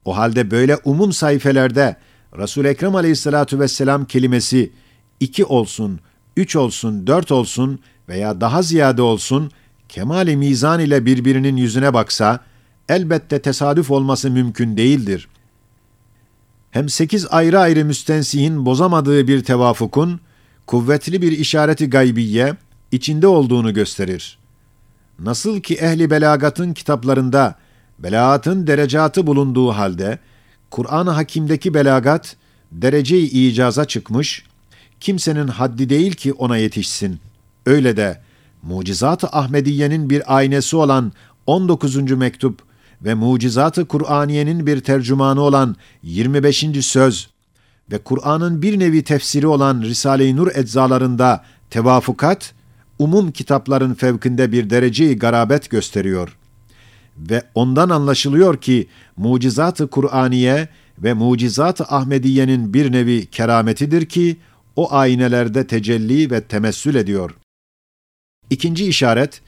O 0.04 0.16
halde 0.16 0.50
böyle 0.50 0.76
umum 0.84 1.12
sayfelerde 1.12 1.96
Resul-i 2.38 2.68
Ekrem 2.68 2.94
aleyhissalatu 2.94 3.60
vesselam 3.60 4.04
kelimesi 4.04 4.72
iki 5.20 5.44
olsun, 5.44 6.00
üç 6.36 6.56
olsun, 6.56 7.06
dört 7.06 7.32
olsun 7.32 7.78
veya 8.08 8.40
daha 8.40 8.62
ziyade 8.62 9.02
olsun, 9.02 9.50
kemali 9.88 10.36
mizan 10.36 10.80
ile 10.80 11.06
birbirinin 11.06 11.56
yüzüne 11.56 11.94
baksa, 11.94 12.40
elbette 12.88 13.42
tesadüf 13.42 13.90
olması 13.90 14.30
mümkün 14.30 14.76
değildir. 14.76 15.28
Hem 16.70 16.88
sekiz 16.88 17.26
ayrı 17.30 17.60
ayrı 17.60 17.84
müstensihin 17.84 18.66
bozamadığı 18.66 19.28
bir 19.28 19.44
tevafukun, 19.44 20.20
kuvvetli 20.66 21.22
bir 21.22 21.32
işareti 21.32 21.90
gaybiye, 21.90 22.56
içinde 22.92 23.26
olduğunu 23.26 23.74
gösterir. 23.74 24.38
Nasıl 25.18 25.60
ki 25.60 25.74
ehli 25.74 26.10
belagatın 26.10 26.72
kitaplarında, 26.72 27.54
belagatın 27.98 28.66
derecatı 28.66 29.26
bulunduğu 29.26 29.70
halde, 29.70 30.18
Kur'an-ı 30.70 31.10
Hakim'deki 31.10 31.74
belagat, 31.74 32.36
derece-i 32.72 33.48
icaza 33.48 33.84
çıkmış, 33.84 34.44
kimsenin 35.00 35.48
haddi 35.48 35.88
değil 35.88 36.12
ki 36.12 36.32
ona 36.32 36.56
yetişsin. 36.56 37.20
Öyle 37.66 37.96
de 37.96 38.20
Mucizat-ı 38.62 39.28
Ahmediye'nin 39.32 40.10
bir 40.10 40.36
aynesi 40.36 40.76
olan 40.76 41.12
19. 41.46 41.96
mektup 41.96 42.62
ve 43.02 43.14
Mucizat-ı 43.14 43.84
Kur'aniye'nin 43.84 44.66
bir 44.66 44.80
tercümanı 44.80 45.40
olan 45.40 45.76
25. 46.02 46.66
söz 46.80 47.28
ve 47.92 47.98
Kur'an'ın 47.98 48.62
bir 48.62 48.78
nevi 48.78 49.04
tefsiri 49.04 49.46
olan 49.46 49.82
Risale-i 49.82 50.36
Nur 50.36 50.48
eczalarında 50.54 51.44
tevafukat, 51.70 52.54
umum 52.98 53.32
kitapların 53.32 53.94
fevkinde 53.94 54.52
bir 54.52 54.70
dereceyi 54.70 55.18
garabet 55.18 55.70
gösteriyor. 55.70 56.36
Ve 57.16 57.42
ondan 57.54 57.88
anlaşılıyor 57.88 58.56
ki 58.56 58.88
Mucizat-ı 59.16 59.86
Kur'aniye 59.86 60.68
ve 60.98 61.14
Mucizat-ı 61.14 61.84
Ahmediye'nin 61.84 62.74
bir 62.74 62.92
nevi 62.92 63.26
kerametidir 63.26 64.06
ki 64.06 64.36
o 64.76 64.92
aynelerde 64.92 65.66
tecelli 65.66 66.30
ve 66.30 66.40
temessül 66.40 66.94
ediyor. 66.94 67.30
İkinci 68.50 68.86
işaret, 68.86 69.40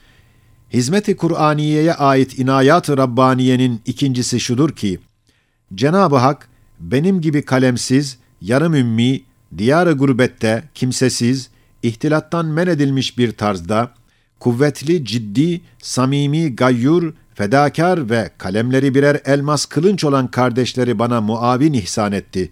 Hizmet-i 0.73 1.15
Kur'aniye'ye 1.15 1.93
ait 1.93 2.39
inayat-ı 2.39 2.97
Rabbaniye'nin 2.97 3.81
ikincisi 3.85 4.39
şudur 4.39 4.75
ki, 4.75 4.99
Cenab-ı 5.75 6.15
Hak 6.15 6.49
benim 6.79 7.21
gibi 7.21 7.41
kalemsiz, 7.41 8.17
yarım 8.41 8.73
ümmi, 8.73 9.21
diyar-ı 9.57 9.91
gurbette, 9.91 10.63
kimsesiz, 10.73 11.49
ihtilattan 11.83 12.45
men 12.45 12.67
edilmiş 12.67 13.17
bir 13.17 13.31
tarzda, 13.31 13.93
kuvvetli, 14.39 15.05
ciddi, 15.05 15.61
samimi, 15.81 16.55
gayyur, 16.55 17.13
fedakar 17.35 18.09
ve 18.09 18.29
kalemleri 18.37 18.95
birer 18.95 19.21
elmas 19.25 19.65
kılınç 19.65 20.03
olan 20.03 20.27
kardeşleri 20.27 20.99
bana 20.99 21.21
muavin 21.21 21.73
ihsan 21.73 22.11
etti. 22.11 22.51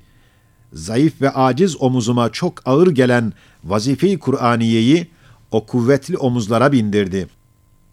Zayıf 0.74 1.22
ve 1.22 1.29
aciz 1.29 1.81
omuzuma 1.81 2.31
çok 2.31 2.67
ağır 2.67 2.91
gelen 2.91 3.34
vazife-i 3.63 4.19
Kur'aniyeyi 4.19 5.07
o 5.51 5.65
kuvvetli 5.65 6.17
omuzlara 6.17 6.72
bindirdi. 6.72 7.27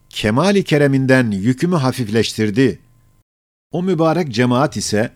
Kemali 0.08 0.64
kereminden 0.64 1.30
yükümü 1.30 1.76
hafifleştirdi. 1.76 2.78
O 3.72 3.82
mübarek 3.82 4.32
cemaat 4.32 4.76
ise 4.76 5.10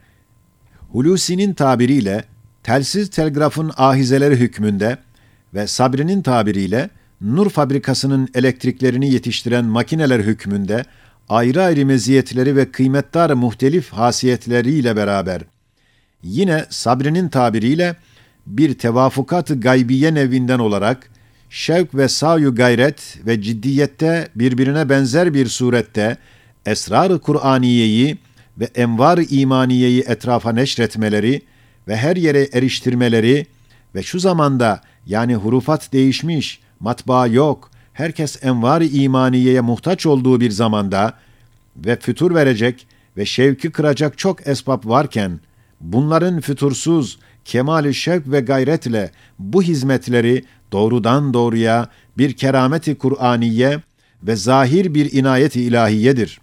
Hulusi'nin 0.93 1.55
tabiriyle 1.55 2.25
telsiz 2.63 3.11
telgrafın 3.11 3.73
ahizeleri 3.77 4.37
hükmünde 4.37 4.99
ve 5.55 5.67
Sabri'nin 5.67 6.23
tabiriyle 6.23 6.91
nur 7.21 7.51
fabrikasının 7.51 8.29
elektriklerini 8.35 9.13
yetiştiren 9.13 9.65
makineler 9.65 10.21
hükmünde 10.21 10.85
ayrı 11.29 11.63
ayrı 11.63 11.87
meziyetleri 11.87 12.57
ve 12.57 12.71
kıymetdar 12.71 13.31
muhtelif 13.31 13.93
hasiyetleriyle 13.93 14.97
beraber 14.97 15.43
yine 16.23 16.65
Sabri'nin 16.71 17.29
tabiriyle 17.29 17.97
bir 18.47 18.79
tevafukat-ı 18.79 19.61
gaybiye 19.61 20.15
nevinden 20.15 20.59
olarak 20.59 21.11
şevk 21.51 21.95
ve 21.95 22.09
sayu 22.09 22.55
gayret 22.55 23.19
ve 23.27 23.43
ciddiyette 23.43 24.29
birbirine 24.35 24.89
benzer 24.89 25.35
bir 25.35 25.47
surette 25.47 26.17
esrar-ı 26.67 27.19
Kur'aniyeyi 27.19 28.19
ve 28.59 28.69
envar-ı 28.75 29.23
imaniyeyi 29.23 30.01
etrafa 30.07 30.53
neşretmeleri 30.53 31.43
ve 31.89 31.97
her 31.97 32.17
yere 32.17 32.49
eriştirmeleri 32.53 33.47
ve 33.95 34.03
şu 34.03 34.21
zamanda 34.21 34.81
yani 35.07 35.35
hurufat 35.35 35.93
değişmiş, 35.93 36.61
matbaa 36.81 37.27
yok, 37.27 37.71
herkes 37.93 38.45
envar-ı 38.45 38.85
imaniyeye 38.85 39.61
muhtaç 39.61 40.07
olduğu 40.07 40.41
bir 40.41 40.51
zamanda 40.51 41.13
ve 41.77 41.97
fütur 41.97 42.35
verecek 42.35 42.87
ve 43.17 43.27
şevki 43.27 43.71
kıracak 43.71 44.19
çok 44.19 44.47
esbab 44.47 44.89
varken, 44.89 45.41
bunların 45.93 46.41
fütursuz, 46.41 47.19
kemali 47.45 47.95
şevk 47.95 48.31
ve 48.31 48.41
gayretle 48.41 49.11
bu 49.39 49.63
hizmetleri 49.63 50.45
doğrudan 50.73 51.35
doğruya 51.35 51.89
bir 52.19 52.33
kerameti 52.33 52.95
Kur'aniye 52.95 53.83
ve 54.23 54.37
zahir 54.37 54.95
bir 54.95 55.13
inayet-i 55.13 55.63
ilahiyedir. 55.63 56.41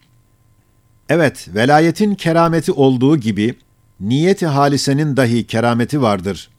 Evet, 1.09 1.47
velayetin 1.55 2.15
kerameti 2.15 2.71
olduğu 2.71 3.17
gibi, 3.17 3.55
niyeti 3.99 4.47
halisenin 4.47 5.17
dahi 5.17 5.47
kerameti 5.47 6.01
vardır. 6.01 6.49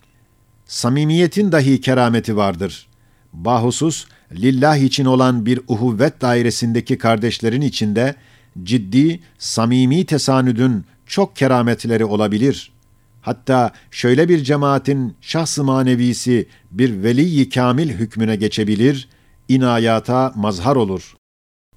Samimiyetin 0.66 1.52
dahi 1.52 1.80
kerameti 1.80 2.36
vardır. 2.36 2.86
Bahusus, 3.32 4.06
lillah 4.32 4.76
için 4.76 5.04
olan 5.04 5.46
bir 5.46 5.60
uhuvvet 5.68 6.20
dairesindeki 6.20 6.98
kardeşlerin 6.98 7.60
içinde, 7.60 8.14
ciddi, 8.62 9.20
samimi 9.38 10.06
tesanüdün 10.06 10.84
çok 11.06 11.36
kerametleri 11.36 12.04
olabilir. 12.04 12.73
Hatta 13.24 13.72
şöyle 13.90 14.28
bir 14.28 14.44
cemaatin 14.44 15.16
şahs-ı 15.20 15.64
manevisi 15.64 16.48
bir 16.70 17.02
veli 17.02 17.48
kamil 17.48 17.88
hükmüne 17.88 18.36
geçebilir, 18.36 19.08
inayata 19.48 20.32
mazhar 20.36 20.76
olur. 20.76 21.14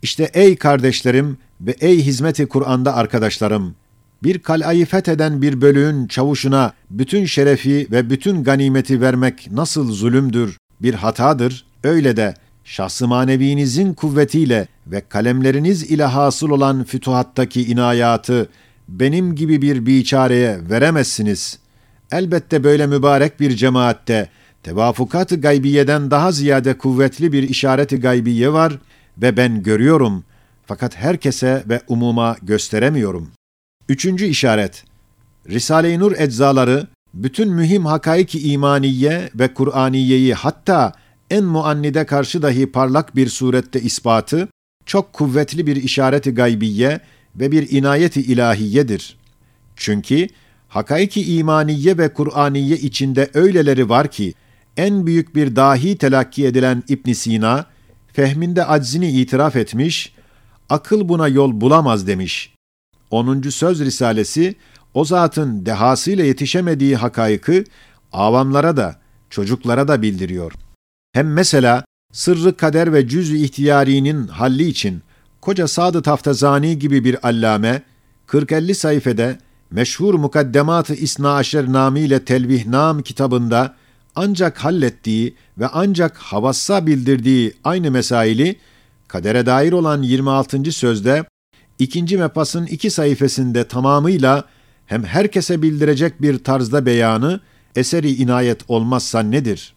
İşte 0.01 0.29
ey 0.33 0.55
kardeşlerim 0.55 1.37
ve 1.61 1.71
ey 1.71 2.03
hizmeti 2.03 2.47
Kur'an'da 2.47 2.95
arkadaşlarım, 2.95 3.75
bir 4.23 4.39
kal'ayı 4.39 4.85
fetheden 4.85 5.41
bir 5.41 5.61
bölüğün 5.61 6.07
çavuşuna 6.07 6.73
bütün 6.89 7.25
şerefi 7.25 7.87
ve 7.91 8.09
bütün 8.09 8.43
ganimeti 8.43 9.01
vermek 9.01 9.51
nasıl 9.51 9.91
zulümdür, 9.91 10.57
bir 10.81 10.93
hatadır, 10.93 11.65
öyle 11.83 12.17
de 12.17 12.33
şahs-ı 12.63 13.07
manevinizin 13.07 13.93
kuvvetiyle 13.93 14.67
ve 14.87 15.01
kalemleriniz 15.09 15.91
ile 15.91 16.05
hasıl 16.05 16.49
olan 16.49 16.83
fütuhattaki 16.83 17.71
inayatı 17.71 18.49
benim 18.88 19.36
gibi 19.36 19.62
bir 19.62 19.86
biçareye 19.86 20.70
veremezsiniz. 20.70 21.60
Elbette 22.12 22.63
böyle 22.63 22.88
mübarek 22.88 23.39
bir 23.39 23.56
cemaatte 23.56 24.29
tevafukat-ı 24.63 25.41
gaybiyeden 25.41 26.12
daha 26.12 26.32
ziyade 26.32 26.77
kuvvetli 26.77 27.32
bir 27.32 27.50
işareti 27.50 28.00
gaybiye 28.00 28.53
var 28.53 28.79
ve 29.17 29.38
ben 29.38 29.63
görüyorum 29.63 30.24
fakat 30.65 30.96
herkese 30.96 31.63
ve 31.70 31.82
umuma 31.88 32.38
gösteremiyorum. 32.41 33.32
Üçüncü 33.89 34.25
işaret, 34.25 34.84
Risale-i 35.50 36.00
Nur 36.00 36.12
eczaları 36.17 36.88
bütün 37.13 37.53
mühim 37.53 37.86
hakaiki 37.86 38.51
imaniye 38.51 39.29
ve 39.36 39.53
Kur'aniyeyi 39.53 40.34
hatta 40.34 40.94
en 41.29 41.44
muannide 41.44 42.06
karşı 42.06 42.41
dahi 42.41 42.72
parlak 42.72 43.15
bir 43.15 43.27
surette 43.27 43.82
ispatı, 43.82 44.48
çok 44.86 45.13
kuvvetli 45.13 45.67
bir 45.67 45.75
işareti 45.75 46.34
gaybiye 46.34 47.00
ve 47.39 47.51
bir 47.51 47.72
inayeti 47.72 48.22
ilahiyedir. 48.22 49.17
Çünkü 49.75 50.27
hakaiki 50.67 51.36
imaniye 51.36 51.98
ve 51.98 52.13
Kur'aniye 52.13 52.77
içinde 52.77 53.29
öyleleri 53.34 53.89
var 53.89 54.12
ki, 54.12 54.34
en 54.77 55.06
büyük 55.06 55.36
bir 55.36 55.56
dahi 55.56 55.98
telakki 55.98 56.46
edilen 56.46 56.84
İbn 56.88 57.12
Sina, 57.12 57.65
fehminde 58.13 58.65
aczini 58.65 59.12
itiraf 59.12 59.56
etmiş, 59.56 60.13
akıl 60.70 61.10
buna 61.10 61.27
yol 61.27 61.62
bulamaz 61.62 62.08
demiş. 62.08 62.53
10. 63.12 63.41
Söz 63.41 63.79
Risalesi, 63.79 64.56
o 64.94 65.06
zatın 65.06 65.65
dehasıyla 65.65 66.25
yetişemediği 66.25 66.96
hakaykı 66.96 67.63
avamlara 68.12 68.77
da, 68.77 69.00
çocuklara 69.29 69.88
da 69.88 70.01
bildiriyor. 70.01 70.53
Hem 71.13 71.34
mesela 71.34 71.86
sırrı 72.13 72.58
kader 72.58 72.94
ve 72.94 73.08
cüz-ü 73.08 73.38
ihtiyarinin 73.38 74.27
halli 74.27 74.67
için 74.67 75.01
koca 75.41 75.67
Sadı 75.67 76.01
Taftazani 76.01 76.79
gibi 76.79 77.03
bir 77.03 77.27
allame 77.27 77.82
40-50 78.27 78.74
sayfede 78.74 79.38
meşhur 79.72 80.13
Mukaddemat-ı 80.13 80.94
İsna 80.94 81.36
Aşer 81.36 81.74
namiyle 81.74 82.25
Telvihnam 82.25 83.01
kitabında 83.01 83.75
ancak 84.15 84.58
hallettiği 84.58 85.36
ve 85.58 85.67
ancak 85.67 86.17
havassa 86.17 86.88
bildirdiği 86.88 87.53
aynı 87.63 87.91
mesaili 87.91 88.56
kadere 89.08 89.46
dair 89.46 89.72
olan 89.72 90.01
26. 90.01 90.72
sözde 90.72 91.25
ikinci 91.79 92.17
mepasın 92.17 92.65
iki 92.65 92.89
sayfasında 92.89 93.67
tamamıyla 93.67 94.44
hem 94.86 95.03
herkese 95.03 95.62
bildirecek 95.62 96.22
bir 96.22 96.44
tarzda 96.44 96.86
beyanı 96.86 97.39
eseri 97.75 98.13
inayet 98.13 98.62
olmazsa 98.67 99.20
nedir? 99.20 99.76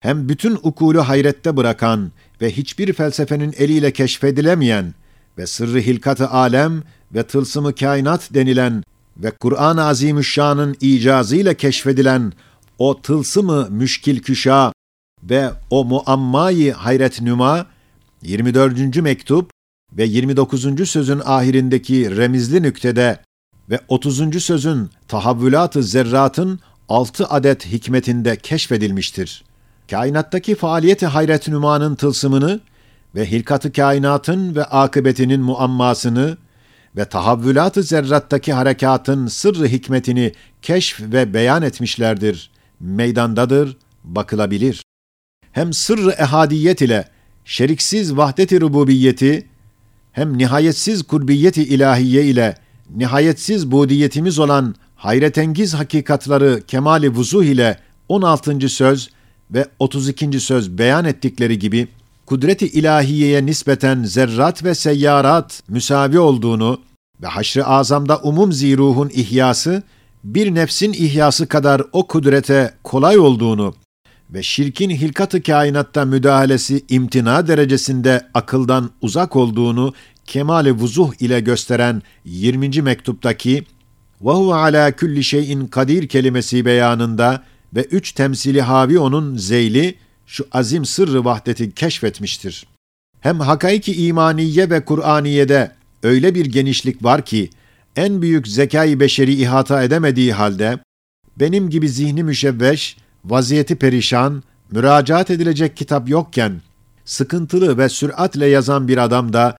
Hem 0.00 0.28
bütün 0.28 0.58
ukulu 0.62 1.08
hayrette 1.08 1.56
bırakan 1.56 2.12
ve 2.40 2.50
hiçbir 2.50 2.92
felsefenin 2.92 3.54
eliyle 3.56 3.92
keşfedilemeyen 3.92 4.94
ve 5.38 5.46
sırrı 5.46 5.80
hilkat-ı 5.80 6.28
alem 6.28 6.82
ve 7.14 7.22
tılsımı 7.22 7.74
kainat 7.74 8.34
denilen 8.34 8.82
ve 9.16 9.30
Kur'an-ı 9.30 9.84
Azimüşşan'ın 9.84 10.76
icazıyla 10.80 11.54
keşfedilen 11.54 12.32
o 12.78 13.00
tılsımı 13.02 13.68
müşkil 13.70 14.22
küşa 14.22 14.72
ve 15.22 15.50
o 15.70 15.84
muammayı 15.84 16.72
hayret 16.72 17.20
nüma 17.20 17.66
24. 18.22 18.96
mektup 18.96 19.50
ve 19.92 20.04
29. 20.04 20.88
sözün 20.88 21.20
ahirindeki 21.24 22.16
remizli 22.16 22.62
nüktede 22.62 23.20
ve 23.70 23.80
30. 23.88 24.42
sözün 24.44 24.90
tahavvülat-ı 25.08 25.82
zerratın 25.82 26.60
6 26.88 27.26
adet 27.26 27.66
hikmetinde 27.66 28.36
keşfedilmiştir. 28.36 29.45
Kainattaki 29.90 30.54
faaliyeti 30.54 31.06
hayret 31.06 31.48
nümanın 31.48 31.94
tılsımını 31.94 32.60
ve 33.14 33.30
hilkat-ı 33.30 33.72
kainatın 33.72 34.56
ve 34.56 34.64
akıbetinin 34.64 35.40
muammasını 35.40 36.36
ve 36.96 37.04
tahavvülat-ı 37.04 37.82
zerrattaki 37.82 38.52
harekatın 38.52 39.26
sırrı 39.26 39.66
hikmetini 39.66 40.32
keşf 40.62 41.00
ve 41.00 41.34
beyan 41.34 41.62
etmişlerdir. 41.62 42.50
Meydandadır, 42.80 43.76
bakılabilir. 44.04 44.82
Hem 45.52 45.72
sırrı 45.72 46.10
ehadiyet 46.10 46.80
ile 46.80 47.08
şeriksiz 47.44 48.16
vahdet-i 48.16 48.60
rububiyeti, 48.60 49.46
hem 50.12 50.38
nihayetsiz 50.38 51.02
kurbiyeti 51.02 51.62
ilahiye 51.62 52.24
ile 52.24 52.54
nihayetsiz 52.96 53.70
budiyetimiz 53.70 54.38
olan 54.38 54.74
hayretengiz 54.96 55.74
hakikatları 55.74 56.62
kemali 56.66 57.08
vuzuh 57.08 57.44
ile 57.44 57.78
16. 58.08 58.68
söz 58.68 59.10
ve 59.50 59.66
32. 59.78 60.40
söz 60.40 60.78
beyan 60.78 61.04
ettikleri 61.04 61.58
gibi 61.58 61.88
kudreti 62.26 62.66
ilahiyeye 62.66 63.46
nispeten 63.46 64.04
zerrat 64.04 64.64
ve 64.64 64.74
seyyarat 64.74 65.62
müsavi 65.68 66.18
olduğunu 66.18 66.80
ve 67.22 67.26
haşr-ı 67.26 67.66
azamda 67.66 68.18
umum 68.18 68.52
ziruhun 68.52 69.10
ihyası 69.14 69.82
bir 70.24 70.54
nefsin 70.54 70.92
ihyası 70.92 71.46
kadar 71.46 71.82
o 71.92 72.06
kudrete 72.06 72.74
kolay 72.84 73.18
olduğunu 73.18 73.74
ve 74.30 74.42
şirkin 74.42 74.90
hilkat-ı 74.90 75.42
kainatta 75.42 76.04
müdahalesi 76.04 76.84
imtina 76.88 77.46
derecesinde 77.46 78.26
akıldan 78.34 78.90
uzak 79.02 79.36
olduğunu 79.36 79.94
kemale 80.26 80.72
vuzuh 80.72 81.12
ile 81.20 81.40
gösteren 81.40 82.02
20. 82.24 82.82
mektuptaki 82.82 83.64
ve 84.20 84.30
huve 84.30 84.54
ala 84.54 84.92
külli 84.92 85.24
şeyin 85.24 85.66
kadir 85.66 86.08
kelimesi 86.08 86.64
beyanında 86.64 87.42
ve 87.76 87.82
üç 87.82 88.12
temsili 88.12 88.62
havi 88.62 88.98
onun 88.98 89.36
zeyli 89.36 89.94
şu 90.26 90.46
azim 90.52 90.84
sırrı 90.84 91.24
vahdeti 91.24 91.74
keşfetmiştir. 91.74 92.66
Hem 93.20 93.40
hakaiki 93.40 94.06
imaniye 94.06 94.70
ve 94.70 94.84
Kur'aniye'de 94.84 95.72
öyle 96.02 96.34
bir 96.34 96.46
genişlik 96.46 97.04
var 97.04 97.24
ki 97.24 97.50
en 97.96 98.22
büyük 98.22 98.48
zekayı 98.48 99.00
beşeri 99.00 99.34
ihata 99.34 99.82
edemediği 99.82 100.32
halde 100.32 100.78
benim 101.36 101.70
gibi 101.70 101.88
zihni 101.88 102.22
müşevveş, 102.22 102.96
vaziyeti 103.24 103.76
perişan, 103.76 104.42
müracaat 104.70 105.30
edilecek 105.30 105.76
kitap 105.76 106.08
yokken 106.08 106.60
sıkıntılı 107.04 107.78
ve 107.78 107.88
süratle 107.88 108.46
yazan 108.46 108.88
bir 108.88 108.98
adam 108.98 109.32
da 109.32 109.56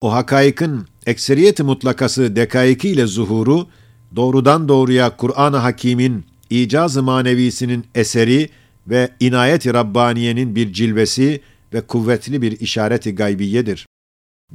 o 0.00 0.12
hakaykın 0.12 0.86
ekseriyeti 1.06 1.62
mutlakası 1.62 2.36
dekaiki 2.36 2.88
ile 2.88 3.06
zuhuru 3.06 3.68
doğrudan 4.16 4.68
doğruya 4.68 5.16
Kur'an-ı 5.16 5.56
Hakîm'in 5.56 6.29
icaz-ı 6.50 7.02
manevisinin 7.02 7.86
eseri 7.94 8.48
ve 8.86 9.10
inayet-i 9.20 9.74
Rabbaniye'nin 9.74 10.56
bir 10.56 10.72
cilvesi 10.72 11.40
ve 11.74 11.80
kuvvetli 11.80 12.42
bir 12.42 12.60
işareti 12.60 13.14
gaybiyedir. 13.14 13.86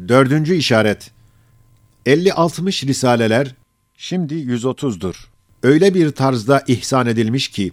Dördüncü 0.08 0.56
işaret 0.56 1.12
50-60 2.06 2.88
risaleler 2.88 3.56
şimdi 3.98 4.34
130'dur. 4.34 5.16
Öyle 5.64 5.94
bir 5.94 6.12
tarzda 6.12 6.64
ihsan 6.68 7.08
edilmiş 7.08 7.48
ki, 7.48 7.72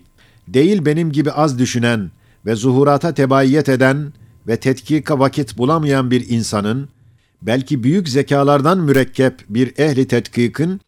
değil 0.48 0.84
benim 0.84 1.12
gibi 1.12 1.32
az 1.32 1.58
düşünen 1.58 2.10
ve 2.46 2.54
zuhurata 2.54 3.14
tebayyet 3.14 3.68
eden 3.68 4.12
ve 4.46 4.56
tetkika 4.56 5.18
vakit 5.18 5.58
bulamayan 5.58 6.10
bir 6.10 6.28
insanın, 6.28 6.88
belki 7.42 7.82
büyük 7.82 8.08
zekalardan 8.08 8.78
mürekkep 8.78 9.44
bir 9.48 9.78
ehli 9.78 10.08
tetkikın, 10.08 10.80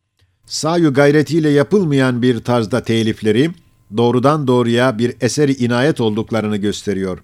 sayu 0.46 0.94
gayretiyle 0.94 1.50
yapılmayan 1.50 2.22
bir 2.22 2.38
tarzda 2.38 2.82
telifleri, 2.82 3.50
doğrudan 3.96 4.46
doğruya 4.46 4.98
bir 4.98 5.14
eseri 5.20 5.52
inayet 5.52 6.00
olduklarını 6.00 6.56
gösteriyor. 6.56 7.18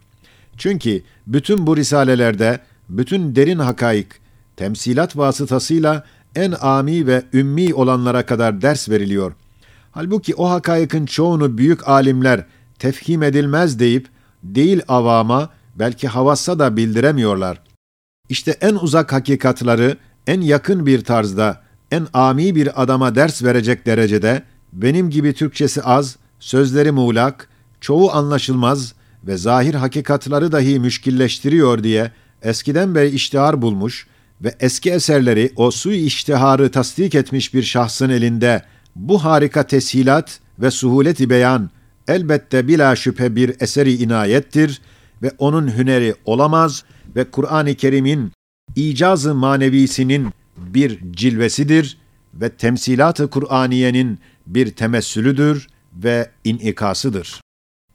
Çünkü 0.57 1.03
bütün 1.27 1.67
bu 1.67 1.77
risalelerde, 1.77 2.61
bütün 2.89 3.37
derin 3.37 3.59
hakaik, 3.59 4.07
temsilat 4.57 5.17
vasıtasıyla 5.17 6.05
en 6.35 6.55
ami 6.61 7.07
ve 7.07 7.23
ümmi 7.33 7.75
olanlara 7.75 8.27
kadar 8.27 8.63
ders 8.63 8.89
veriliyor. 8.89 9.33
Halbuki 9.93 10.35
o 10.35 10.51
hakaikin 10.51 11.07
çoğunu 11.07 11.59
büyük 11.59 11.89
alimler 11.89 12.45
tefhim 12.79 13.23
edilmez 13.23 13.79
deyip, 13.79 14.09
değil 14.43 14.83
avama, 14.89 15.51
belki 15.75 16.09
havassa 16.09 16.59
da 16.59 16.77
bildiremiyorlar. 16.77 17.61
İşte 18.29 18.57
en 18.61 18.75
uzak 18.75 19.13
hakikatları 19.13 19.97
en 20.27 20.41
yakın 20.41 20.87
bir 20.87 21.05
tarzda, 21.05 21.63
en 21.91 22.07
ami 22.13 22.55
bir 22.55 22.83
adama 22.83 23.15
ders 23.15 23.43
verecek 23.43 23.87
derecede, 23.87 24.43
benim 24.73 25.11
gibi 25.11 25.33
Türkçesi 25.33 25.83
az, 25.83 26.17
sözleri 26.41 26.91
muğlak, 26.91 27.49
çoğu 27.81 28.13
anlaşılmaz 28.13 28.95
ve 29.27 29.37
zahir 29.37 29.75
hakikatları 29.75 30.53
dahi 30.53 30.81
müşkilleştiriyor 30.81 31.83
diye 31.83 32.11
eskiden 32.43 32.95
beri 32.95 33.09
iştihar 33.09 33.63
bulmuş 33.63 34.07
ve 34.41 34.55
eski 34.61 34.91
eserleri 34.91 35.53
o 35.57 35.71
sui 35.71 35.97
iştiharı 35.97 36.71
tasdik 36.71 37.15
etmiş 37.15 37.55
bir 37.55 37.63
şahsın 37.63 38.11
elinde 38.11 38.63
bu 38.97 39.25
harika 39.25 39.63
teshilat 39.63 40.41
ve 40.59 40.71
suhuleti 40.71 41.31
beyan 41.31 41.71
elbette 42.09 42.69
bila 42.69 42.97
şüphe 42.97 43.37
bir 43.37 43.55
eseri 43.61 43.93
inayettir 43.93 44.81
ve 45.23 45.33
onun 45.39 45.77
hüneri 45.77 46.15
olamaz 46.25 46.85
ve 47.17 47.25
Kur'an-ı 47.25 47.75
Kerim'in 47.75 48.33
icazı 48.77 49.35
manevisinin 49.35 50.29
bir 50.61 51.13
cilvesidir 51.13 51.99
ve 52.35 52.49
temsilat-ı 52.49 53.31
Kur'aniyenin 53.31 54.19
bir 54.47 54.71
temessülüdür 54.71 55.67
ve 55.93 56.31
inikasıdır. 56.45 57.41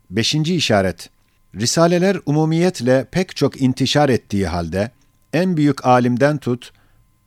Beşinci 0.09 0.55
işaret 0.55 1.09
Risaleler 1.55 2.17
umumiyetle 2.25 3.07
pek 3.11 3.35
çok 3.35 3.61
intişar 3.61 4.09
ettiği 4.09 4.47
halde, 4.47 4.91
en 5.33 5.57
büyük 5.57 5.85
alimden 5.85 6.37
tut, 6.37 6.71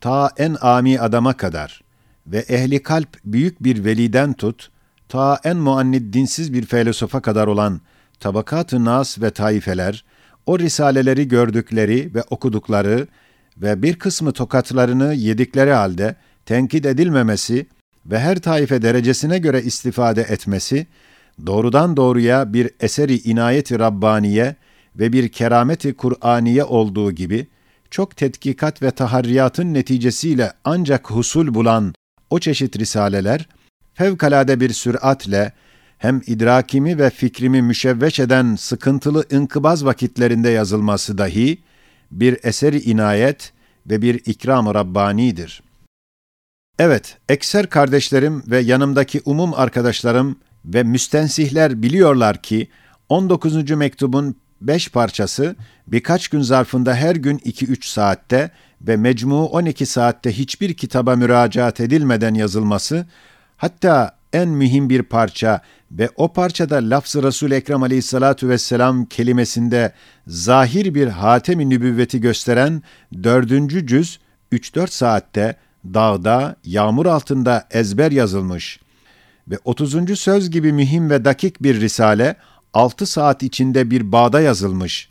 ta 0.01 0.31
en 0.37 0.57
ami 0.61 0.99
adama 0.99 1.37
kadar 1.37 1.81
ve 2.27 2.37
ehli 2.37 2.83
kalp 2.83 3.17
büyük 3.25 3.63
bir 3.63 3.85
veliden 3.85 4.33
tut, 4.33 4.69
ta 5.09 5.39
en 5.43 5.57
muannid 5.57 6.13
dinsiz 6.13 6.53
bir 6.53 6.65
filosofa 6.65 7.21
kadar 7.21 7.47
olan 7.47 7.81
tabakat-ı 8.19 8.85
nas 8.85 9.21
ve 9.21 9.31
taifeler, 9.31 10.05
o 10.45 10.59
risaleleri 10.59 11.27
gördükleri 11.27 12.13
ve 12.15 12.23
okudukları 12.29 13.07
ve 13.61 13.81
bir 13.81 13.95
kısmı 13.95 14.31
tokatlarını 14.31 15.13
yedikleri 15.13 15.71
halde 15.71 16.15
tenkit 16.45 16.85
edilmemesi 16.85 17.67
ve 18.05 18.19
her 18.19 18.39
taife 18.39 18.81
derecesine 18.81 19.39
göre 19.39 19.61
istifade 19.61 20.21
etmesi, 20.21 20.87
doğrudan 21.45 21.97
doğruya 21.97 22.53
bir 22.53 22.69
eseri 22.79 23.17
inayeti 23.17 23.79
Rabbaniye 23.79 24.55
ve 24.95 25.13
bir 25.13 25.29
kerameti 25.29 25.93
Kur'aniye 25.93 26.63
olduğu 26.63 27.11
gibi, 27.11 27.47
çok 27.91 28.15
tetkikat 28.15 28.81
ve 28.81 28.91
taharriyatın 28.91 29.73
neticesiyle 29.73 30.51
ancak 30.63 31.11
husul 31.11 31.53
bulan 31.53 31.93
o 32.29 32.39
çeşit 32.39 32.79
risaleler, 32.79 33.49
fevkalade 33.93 34.59
bir 34.59 34.73
süratle 34.73 35.53
hem 35.97 36.21
idrakimi 36.27 36.97
ve 36.97 37.09
fikrimi 37.09 37.61
müşevveş 37.61 38.19
eden 38.19 38.55
sıkıntılı 38.55 39.25
inkıbaz 39.31 39.85
vakitlerinde 39.85 40.49
yazılması 40.49 41.17
dahi 41.17 41.57
bir 42.11 42.37
eseri 42.43 42.79
inayet 42.79 43.53
ve 43.85 44.01
bir 44.01 44.21
ikram-ı 44.25 44.73
Rabbani'dir. 44.73 45.63
Evet, 46.79 47.17
ekser 47.29 47.69
kardeşlerim 47.69 48.43
ve 48.47 48.59
yanımdaki 48.59 49.21
umum 49.25 49.53
arkadaşlarım 49.53 50.35
ve 50.65 50.83
müstensihler 50.83 51.81
biliyorlar 51.81 52.41
ki 52.41 52.67
19. 53.09 53.71
mektubun 53.71 54.35
5 54.61 54.89
parçası 54.89 55.55
birkaç 55.87 56.27
gün 56.27 56.41
zarfında 56.41 56.95
her 56.95 57.15
gün 57.15 57.37
2-3 57.37 57.85
saatte 57.85 58.51
ve 58.81 58.97
mecmu 58.97 59.45
12 59.45 59.85
saatte 59.85 60.31
hiçbir 60.31 60.73
kitaba 60.73 61.15
müracaat 61.15 61.79
edilmeden 61.79 62.33
yazılması, 62.33 63.07
hatta 63.57 64.17
en 64.33 64.49
mühim 64.49 64.89
bir 64.89 65.03
parça 65.03 65.61
ve 65.91 66.09
o 66.15 66.33
parçada 66.33 66.75
lafz-ı 66.75 67.23
Resul 67.23 67.51
Ekrem 67.51 67.83
Aleyhissalatu 67.83 68.49
vesselam 68.49 69.05
kelimesinde 69.05 69.93
zahir 70.27 70.95
bir 70.95 71.07
hatemi 71.07 71.69
nübüvveti 71.69 72.21
gösteren 72.21 72.83
dördüncü 73.23 73.87
cüz 73.87 74.19
3-4 74.51 74.87
saatte 74.87 75.55
dağda, 75.85 76.55
yağmur 76.63 77.05
altında 77.05 77.67
ezber 77.71 78.11
yazılmış 78.11 78.79
ve 79.47 79.57
30. 79.63 80.19
söz 80.19 80.49
gibi 80.49 80.73
mühim 80.73 81.09
ve 81.09 81.25
dakik 81.25 81.63
bir 81.63 81.81
risale 81.81 82.35
6 82.73 83.05
saat 83.05 83.43
içinde 83.43 83.91
bir 83.91 84.11
bağda 84.11 84.41
yazılmış 84.41 85.09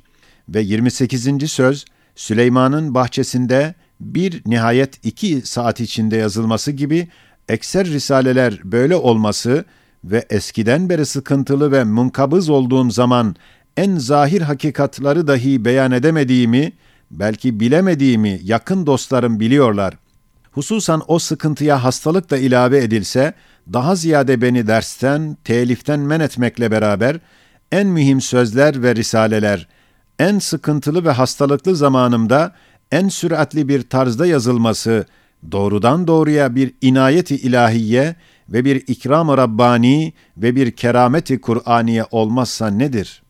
ve 0.49 0.61
28. 0.61 1.51
söz 1.51 1.85
Süleyman'ın 2.17 2.95
bahçesinde 2.95 3.75
bir 4.01 4.43
nihayet 4.47 5.07
2 5.07 5.43
saat 5.45 5.81
içinde 5.81 6.17
yazılması 6.17 6.73
gibi 6.73 7.09
ekser 7.49 7.87
risaleler 7.87 8.61
böyle 8.64 8.97
olması 8.97 9.64
ve 10.05 10.27
eskiden 10.31 10.89
beri 10.89 11.07
sıkıntılı 11.07 11.73
ve 11.73 11.85
munkabız 11.85 12.49
olduğum 12.49 12.91
zaman 12.91 13.37
en 13.77 13.97
zahir 13.97 14.43
hakikatları 14.43 15.27
dahi 15.27 15.65
beyan 15.65 15.93
edemediğimi, 15.93 16.73
belki 17.11 17.61
bilemediğimi 17.61 18.41
yakın 18.43 18.87
dostlarım 18.87 19.41
biliyorlar. 19.41 19.95
Hususan 20.53 21.03
o 21.07 21.19
sıkıntıya 21.19 21.85
hastalık 21.85 22.31
da 22.31 22.39
ilave 22.39 22.79
edilse, 22.79 23.35
daha 23.73 23.97
ziyade 23.97 24.43
beni 24.43 24.67
dersten, 24.67 25.37
teliften 25.45 26.01
men 26.01 26.21
etmekle 26.21 26.71
beraber, 26.71 27.21
en 27.73 27.87
mühim 27.87 28.21
sözler 28.21 28.83
ve 28.83 28.95
risaleler, 28.95 29.69
en 30.19 30.39
sıkıntılı 30.39 31.05
ve 31.05 31.11
hastalıklı 31.11 31.77
zamanımda 31.77 32.55
en 32.93 33.09
süratli 33.09 33.69
bir 33.69 33.83
tarzda 33.83 34.27
yazılması, 34.27 35.07
doğrudan 35.53 36.07
doğruya 36.07 36.55
bir 36.55 36.75
inayeti 36.81 37.37
ilahiye 37.37 38.17
ve 38.49 38.65
bir 38.65 38.85
ikram-ı 38.87 39.37
Rabbani 39.37 40.13
ve 40.37 40.57
bir 40.57 40.71
kerameti 40.71 41.41
Kur'aniye 41.41 42.05
olmazsa 42.11 42.71
nedir? 42.71 43.23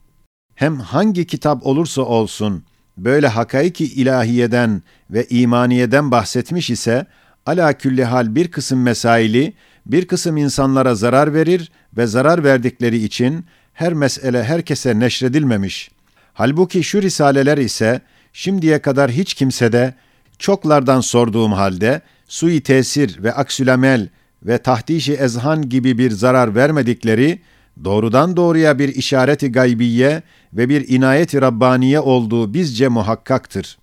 Hem 0.55 0.81
hangi 0.81 1.27
kitap 1.27 1.67
olursa 1.67 2.03
olsun, 2.03 2.65
böyle 2.97 3.29
hakaiki 3.29 3.85
ilahiyeden 3.85 4.83
ve 5.11 5.27
imaniyeden 5.31 6.11
bahsetmiş 6.11 6.71
ise, 6.71 7.07
ala 7.47 7.73
külli 7.73 8.05
hal 8.05 8.35
bir 8.35 8.49
kısım 8.49 8.83
mesaili, 8.83 9.53
bir 9.87 10.07
kısım 10.07 10.37
insanlara 10.37 10.95
zarar 10.95 11.35
verir 11.35 11.73
ve 11.97 12.07
zarar 12.07 12.45
verdikleri 12.45 13.05
için 13.05 13.45
her 13.73 13.93
mesele 13.93 14.45
herkese 14.45 14.99
neşredilmemiş. 14.99 15.91
Halbuki 16.35 16.85
şu 16.85 17.03
risaleler 17.03 17.59
ise 17.59 18.01
şimdiye 18.33 18.79
kadar 18.83 19.11
hiç 19.11 19.35
kimsede 19.35 19.95
çoklardan 20.39 21.01
sorduğum 21.01 21.53
halde 21.53 22.01
sui 22.29 22.61
tesir 22.61 23.23
ve 23.23 23.33
aksülamel 23.33 24.09
ve 24.43 24.59
tahdişi 24.59 25.13
ezhan 25.13 25.69
gibi 25.69 25.99
bir 25.99 26.11
zarar 26.11 26.55
vermedikleri 26.55 27.39
doğrudan 27.85 28.37
doğruya 28.37 28.79
bir 28.79 28.89
işareti 28.89 29.53
gaybiye 29.53 30.23
ve 30.53 30.69
bir 30.69 30.89
inayeti 30.89 31.41
rabbaniye 31.41 32.01
olduğu 32.01 32.55
bizce 32.55 32.89
muhakkaktır. 32.89 33.79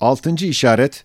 Altıncı 0.00 0.46
işaret, 0.46 1.04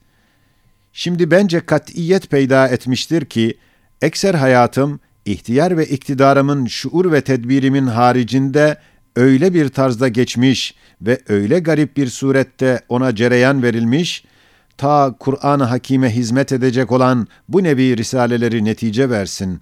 şimdi 0.93 1.31
bence 1.31 1.59
kat'iyet 1.59 2.29
peyda 2.29 2.67
etmiştir 2.67 3.25
ki, 3.25 3.57
ekser 4.01 4.33
hayatım, 4.33 4.99
ihtiyar 5.25 5.77
ve 5.77 5.85
iktidarımın 5.85 6.65
şuur 6.65 7.11
ve 7.11 7.21
tedbirimin 7.21 7.87
haricinde 7.87 8.77
öyle 9.15 9.53
bir 9.53 9.69
tarzda 9.69 10.07
geçmiş 10.07 10.75
ve 11.01 11.19
öyle 11.29 11.59
garip 11.59 11.97
bir 11.97 12.07
surette 12.07 12.81
ona 12.89 13.15
cereyan 13.15 13.63
verilmiş, 13.63 14.25
ta 14.77 15.15
Kur'an-ı 15.19 15.63
Hakîm'e 15.63 16.09
hizmet 16.09 16.51
edecek 16.51 16.91
olan 16.91 17.27
bu 17.49 17.63
nevi 17.63 17.97
risaleleri 17.97 18.65
netice 18.65 19.09
versin. 19.09 19.61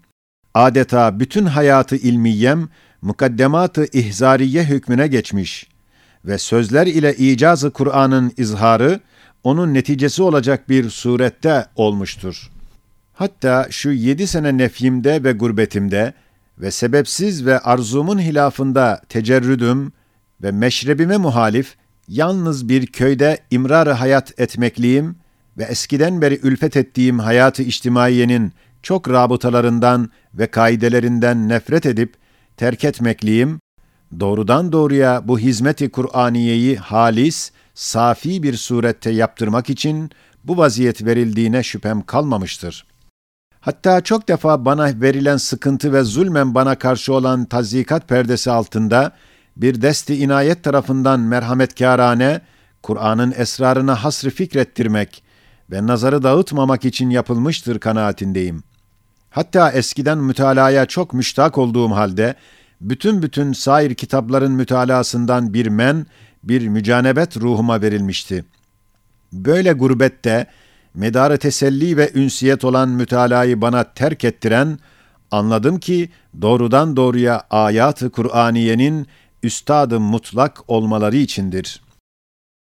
Adeta 0.54 1.20
bütün 1.20 1.46
hayatı 1.46 1.96
ilmiyem, 1.96 2.70
mukaddemat-ı 3.02 3.88
ihzariye 3.94 4.64
hükmüne 4.64 5.08
geçmiş 5.08 5.68
ve 6.26 6.38
sözler 6.38 6.88
ile 6.88 7.16
icazı 7.16 7.72
Kur'an'ın 7.72 8.32
izharı, 8.38 9.00
onun 9.44 9.74
neticesi 9.74 10.24
olacak 10.24 10.70
bir 10.70 10.90
surette 10.90 11.66
olmuştur. 11.76 12.52
Hatta 13.14 13.68
şu 13.70 13.92
yedi 13.92 14.28
sene 14.28 14.58
nefyimde 14.58 15.24
ve 15.24 15.32
gurbetimde 15.32 16.14
ve 16.58 16.72
sebepsiz 16.72 17.46
ve 17.46 17.60
arzumun 17.60 18.20
hilafında 18.20 19.02
tecerrüdüm 19.10 19.92
ve 20.44 20.52
meşrebime 20.52 21.18
muhalif 21.18 21.76
yalnız 22.12 22.70
bir 22.70 22.88
köyde 22.88 23.38
imrar 23.52 23.90
hayat 23.90 24.40
etmekliyim 24.40 25.16
ve 25.58 25.64
eskiden 25.64 26.22
beri 26.22 26.40
ülfet 26.44 26.78
ettiğim 26.78 27.20
hayatı 27.20 27.64
içtimaiyenin 27.64 28.54
çok 28.84 29.10
rabıtalarından 29.10 30.10
ve 30.34 30.48
kaidelerinden 30.48 31.50
nefret 31.50 31.86
edip 31.86 32.14
terk 32.58 32.84
etmekliyim, 32.84 33.60
doğrudan 34.20 34.72
doğruya 34.72 35.28
bu 35.28 35.40
hizmeti 35.40 35.92
Kur'aniyeyi 35.92 36.78
halis, 36.78 37.52
safi 37.74 38.44
bir 38.44 38.58
surette 38.58 39.10
yaptırmak 39.10 39.70
için 39.70 40.10
bu 40.44 40.58
vaziyet 40.58 41.06
verildiğine 41.06 41.64
şüphem 41.64 42.02
kalmamıştır. 42.02 42.86
Hatta 43.60 44.02
çok 44.02 44.28
defa 44.28 44.66
bana 44.66 45.02
verilen 45.02 45.38
sıkıntı 45.38 45.94
ve 45.94 46.04
zulmen 46.04 46.56
bana 46.56 46.76
karşı 46.76 47.14
olan 47.14 47.46
tazikat 47.46 48.08
perdesi 48.08 48.52
altında 48.52 49.12
bir 49.58 49.82
desti 49.82 50.16
inayet 50.16 50.64
tarafından 50.64 51.20
merhametkârane, 51.20 52.42
Kur'an'ın 52.84 53.34
esrarına 53.38 54.04
hasrı 54.04 54.30
fikrettirmek 54.30 55.24
ve 55.72 55.88
nazarı 55.88 56.24
dağıtmamak 56.24 56.86
için 56.86 57.10
yapılmıştır 57.10 57.80
kanaatindeyim. 57.80 58.64
Hatta 59.30 59.72
eskiden 59.72 60.18
mütalaya 60.18 60.86
çok 60.86 61.14
müştak 61.14 61.58
olduğum 61.58 61.92
halde, 61.92 62.36
bütün 62.82 63.22
bütün 63.22 63.54
sair 63.54 63.96
kitapların 63.96 64.52
mütalasından 64.52 65.54
bir 65.54 65.68
men, 65.68 66.06
bir 66.44 66.68
mücanebet 66.68 67.38
ruhuma 67.38 67.82
verilmişti. 67.82 68.46
Böyle 69.34 69.74
gurbette, 69.74 70.48
medarı 70.94 71.38
teselli 71.38 71.98
ve 71.98 72.12
ünsiyet 72.16 72.66
olan 72.66 72.90
mütalayı 72.90 73.62
bana 73.62 73.84
terk 73.84 74.24
ettiren, 74.24 74.80
anladım 75.32 75.80
ki 75.80 76.10
doğrudan 76.42 76.96
doğruya 76.96 77.44
ayat-ı 77.50 78.10
Kur'aniyenin 78.10 79.08
üstadı 79.44 80.00
mutlak 80.00 80.60
olmaları 80.68 81.18
içindir. 81.18 81.82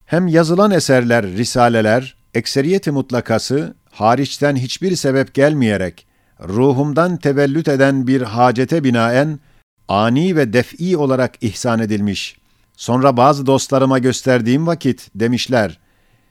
Hem 0.05 0.27
yazılan 0.27 0.71
eserler, 0.71 1.25
risaleler, 1.25 2.15
ekseriyeti 2.33 2.91
mutlakası, 2.91 3.75
hariçten 3.91 4.55
hiçbir 4.55 4.95
sebep 4.95 5.33
gelmeyerek, 5.33 6.07
ruhumdan 6.47 7.17
tevellüt 7.17 7.67
eden 7.67 8.07
bir 8.07 8.21
hacete 8.21 8.83
binaen, 8.83 9.39
ani 9.87 10.35
ve 10.35 10.53
def'i 10.53 10.97
olarak 10.97 11.33
ihsan 11.41 11.79
edilmiş. 11.79 12.37
Sonra 12.77 13.17
bazı 13.17 13.45
dostlarıma 13.45 13.99
gösterdiğim 13.99 14.67
vakit 14.67 15.09
demişler, 15.15 15.79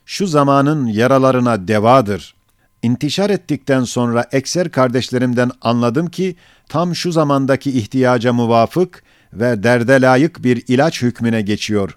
şu 0.06 0.26
zamanın 0.26 0.86
yaralarına 0.86 1.68
devadır. 1.68 2.34
İntişar 2.82 3.30
ettikten 3.30 3.84
sonra 3.84 4.26
ekser 4.32 4.70
kardeşlerimden 4.70 5.50
anladım 5.62 6.06
ki, 6.06 6.36
tam 6.68 6.94
şu 6.94 7.12
zamandaki 7.12 7.78
ihtiyaca 7.78 8.32
muvafık 8.32 9.02
ve 9.32 9.62
derde 9.62 10.00
layık 10.00 10.44
bir 10.44 10.64
ilaç 10.68 11.02
hükmüne 11.02 11.42
geçiyor. 11.42 11.96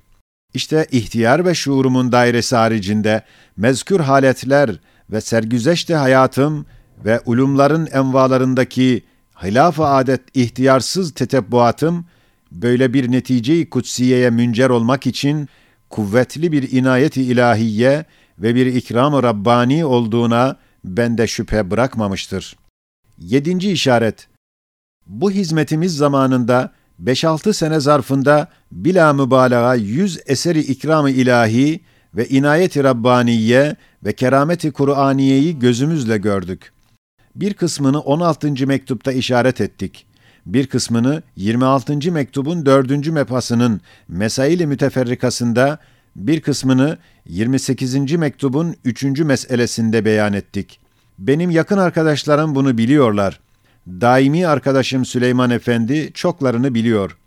İşte 0.54 0.88
ihtiyar 0.92 1.46
ve 1.46 1.56
şuurumun 1.56 2.12
dairesi 2.12 2.56
haricinde 2.56 3.24
mezkür 3.58 4.00
haletler 4.00 4.80
ve 5.12 5.22
sergüzeşte 5.22 5.96
hayatım 5.96 6.66
ve 7.06 7.22
ulumların 7.26 7.88
envalarındaki 7.92 9.04
hilaf-ı 9.44 9.86
adet 9.86 10.22
ihtiyarsız 10.34 11.14
tetebbuatım, 11.14 12.06
böyle 12.52 12.94
bir 12.94 13.12
netice-i 13.12 13.70
kutsiyeye 13.70 14.30
müncer 14.30 14.70
olmak 14.70 15.08
için 15.08 15.50
kuvvetli 15.90 16.52
bir 16.52 16.72
inayeti 16.72 17.24
ilahiye 17.24 18.06
ve 18.40 18.56
bir 18.56 18.66
ikram-ı 18.66 19.24
Rabbani 19.24 19.86
olduğuna 19.86 20.58
bende 20.84 21.28
şüphe 21.28 21.72
bırakmamıştır. 21.72 22.58
Yedinci 23.18 23.72
işaret, 23.72 24.28
bu 25.08 25.32
hizmetimiz 25.32 25.98
zamanında 25.98 26.74
5-6 27.04 27.54
sene 27.54 27.80
zarfında 27.80 28.48
bila 28.72 29.14
mübalağa 29.14 29.76
yüz 29.76 30.20
eseri 30.26 30.60
ikram-ı 30.60 31.10
ilahi 31.10 31.80
ve 32.16 32.28
inayeti 32.28 32.84
Rabbaniye 32.84 33.76
ve 34.06 34.14
kerameti 34.14 34.72
Kur'aniyeyi 34.72 35.60
gözümüzle 35.60 36.18
gördük. 36.18 36.74
Bir 37.36 37.54
kısmını 37.54 38.00
16. 38.00 38.68
mektupta 38.68 39.12
işaret 39.12 39.62
ettik. 39.62 40.06
Bir 40.46 40.68
kısmını 40.68 41.24
26. 41.36 42.12
mektubun 42.12 42.66
4. 42.66 43.08
mepasının 43.08 43.82
Mesail-i 44.08 44.68
Müteferrikasında, 44.68 45.80
bir 46.16 46.42
kısmını 46.42 46.98
28. 47.26 48.12
mektubun 48.16 48.76
3. 48.86 49.04
meselesinde 49.04 50.06
beyan 50.06 50.34
ettik. 50.34 50.80
Benim 51.20 51.50
yakın 51.50 51.78
arkadaşlarım 51.78 52.56
bunu 52.56 52.78
biliyorlar. 52.78 53.40
Daimi 53.88 54.48
arkadaşım 54.48 55.06
Süleyman 55.06 55.50
Efendi 55.50 56.12
çoklarını 56.14 56.74
biliyor. 56.74 57.18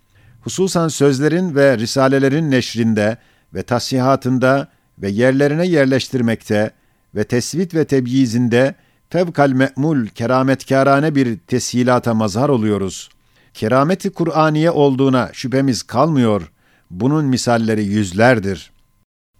Hususan 0.40 0.88
sözlerin 0.88 1.54
ve 1.54 1.78
risalelerin 1.78 2.50
neşrinde 2.50 3.16
ve 3.54 3.62
tasihatında 3.62 4.68
ve 4.98 5.08
yerlerine 5.08 5.66
yerleştirmekte 5.66 6.70
ve 7.14 7.24
tesvit 7.24 7.74
ve 7.74 7.84
tebyizinde 7.84 8.74
fevkal 9.10 9.50
me'mul 9.50 10.06
kerametkârane 10.06 11.14
bir 11.14 11.38
teshilata 11.38 12.14
mazhar 12.14 12.48
oluyoruz. 12.48 13.08
Kerameti 13.54 14.10
Kur'aniye 14.10 14.70
olduğuna 14.70 15.30
şüphemiz 15.32 15.82
kalmıyor. 15.82 16.52
Bunun 16.90 17.24
misalleri 17.24 17.84
yüzlerdir. 17.84 18.70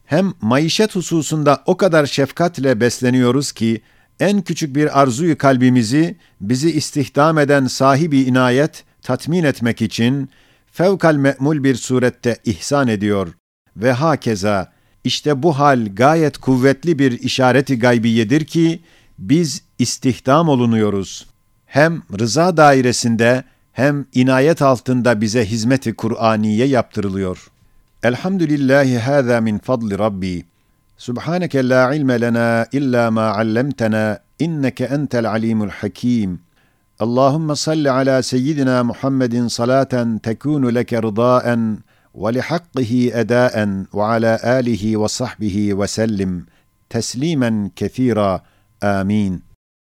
Hem 0.07 0.33
maişet 0.41 0.95
hususunda 0.97 1.63
o 1.67 1.77
kadar 1.77 2.07
şefkatle 2.07 2.81
besleniyoruz 2.81 3.53
ki, 3.53 3.81
en 4.21 4.41
küçük 4.41 4.77
bir 4.77 5.01
arzuyu 5.01 5.39
kalbimizi 5.39 6.17
bizi 6.41 6.71
istihdam 6.71 7.39
eden 7.39 7.67
sahibi 7.67 8.21
inayet 8.21 8.85
tatmin 9.03 9.45
etmek 9.45 9.83
için 9.83 10.31
fevkal 10.73 11.15
me'mul 11.15 11.65
bir 11.65 11.75
surette 11.75 12.37
ihsan 12.45 12.89
ediyor 12.89 13.29
ve 13.77 13.93
hakeza 13.93 14.73
işte 15.05 15.43
bu 15.43 15.59
hal 15.59 15.89
gayet 15.95 16.39
kuvvetli 16.39 16.99
bir 16.99 17.13
işareti 17.13 17.79
gaybiyedir 17.79 18.45
ki 18.45 18.81
biz 19.19 19.63
istihdam 19.79 20.49
olunuyoruz. 20.49 21.27
Hem 21.67 22.03
rıza 22.19 22.57
dairesinde 22.57 23.45
hem 23.73 24.07
inayet 24.15 24.63
altında 24.63 25.21
bize 25.21 25.47
hizmeti 25.47 25.95
Kur'aniye 25.95 26.67
yaptırılıyor. 26.67 27.51
Elhamdülillahi 28.03 28.99
hâzâ 28.99 29.41
min 29.41 29.59
fadli 29.59 29.99
Rabbi. 29.99 30.45
سبحانك 30.99 31.57
لا 31.57 31.85
علم 31.85 32.11
لنا 32.13 32.67
إلا 32.75 33.11
ما 33.11 33.29
علمتنا 33.29 34.21
إنك 34.43 34.83
أنت 34.83 35.15
العليم 35.15 35.63
الحكيم. 35.63 36.39
اللهم 37.03 37.55
صل 37.55 37.89
على 37.89 38.23
سيدنا 38.23 38.83
محمد 38.83 39.47
صلاة 39.47 40.19
تكون 40.23 40.69
لك 40.69 40.95
رضاء 40.95 41.77
ولحقه 42.15 43.11
أداء 43.13 43.85
وعلى 43.93 44.39
آله 44.45 44.97
وصحبه 44.97 45.75
وسلم 45.75 46.47
تسليما 46.91 47.71
كثيرا. 47.77 48.43
آمين. 48.83 49.46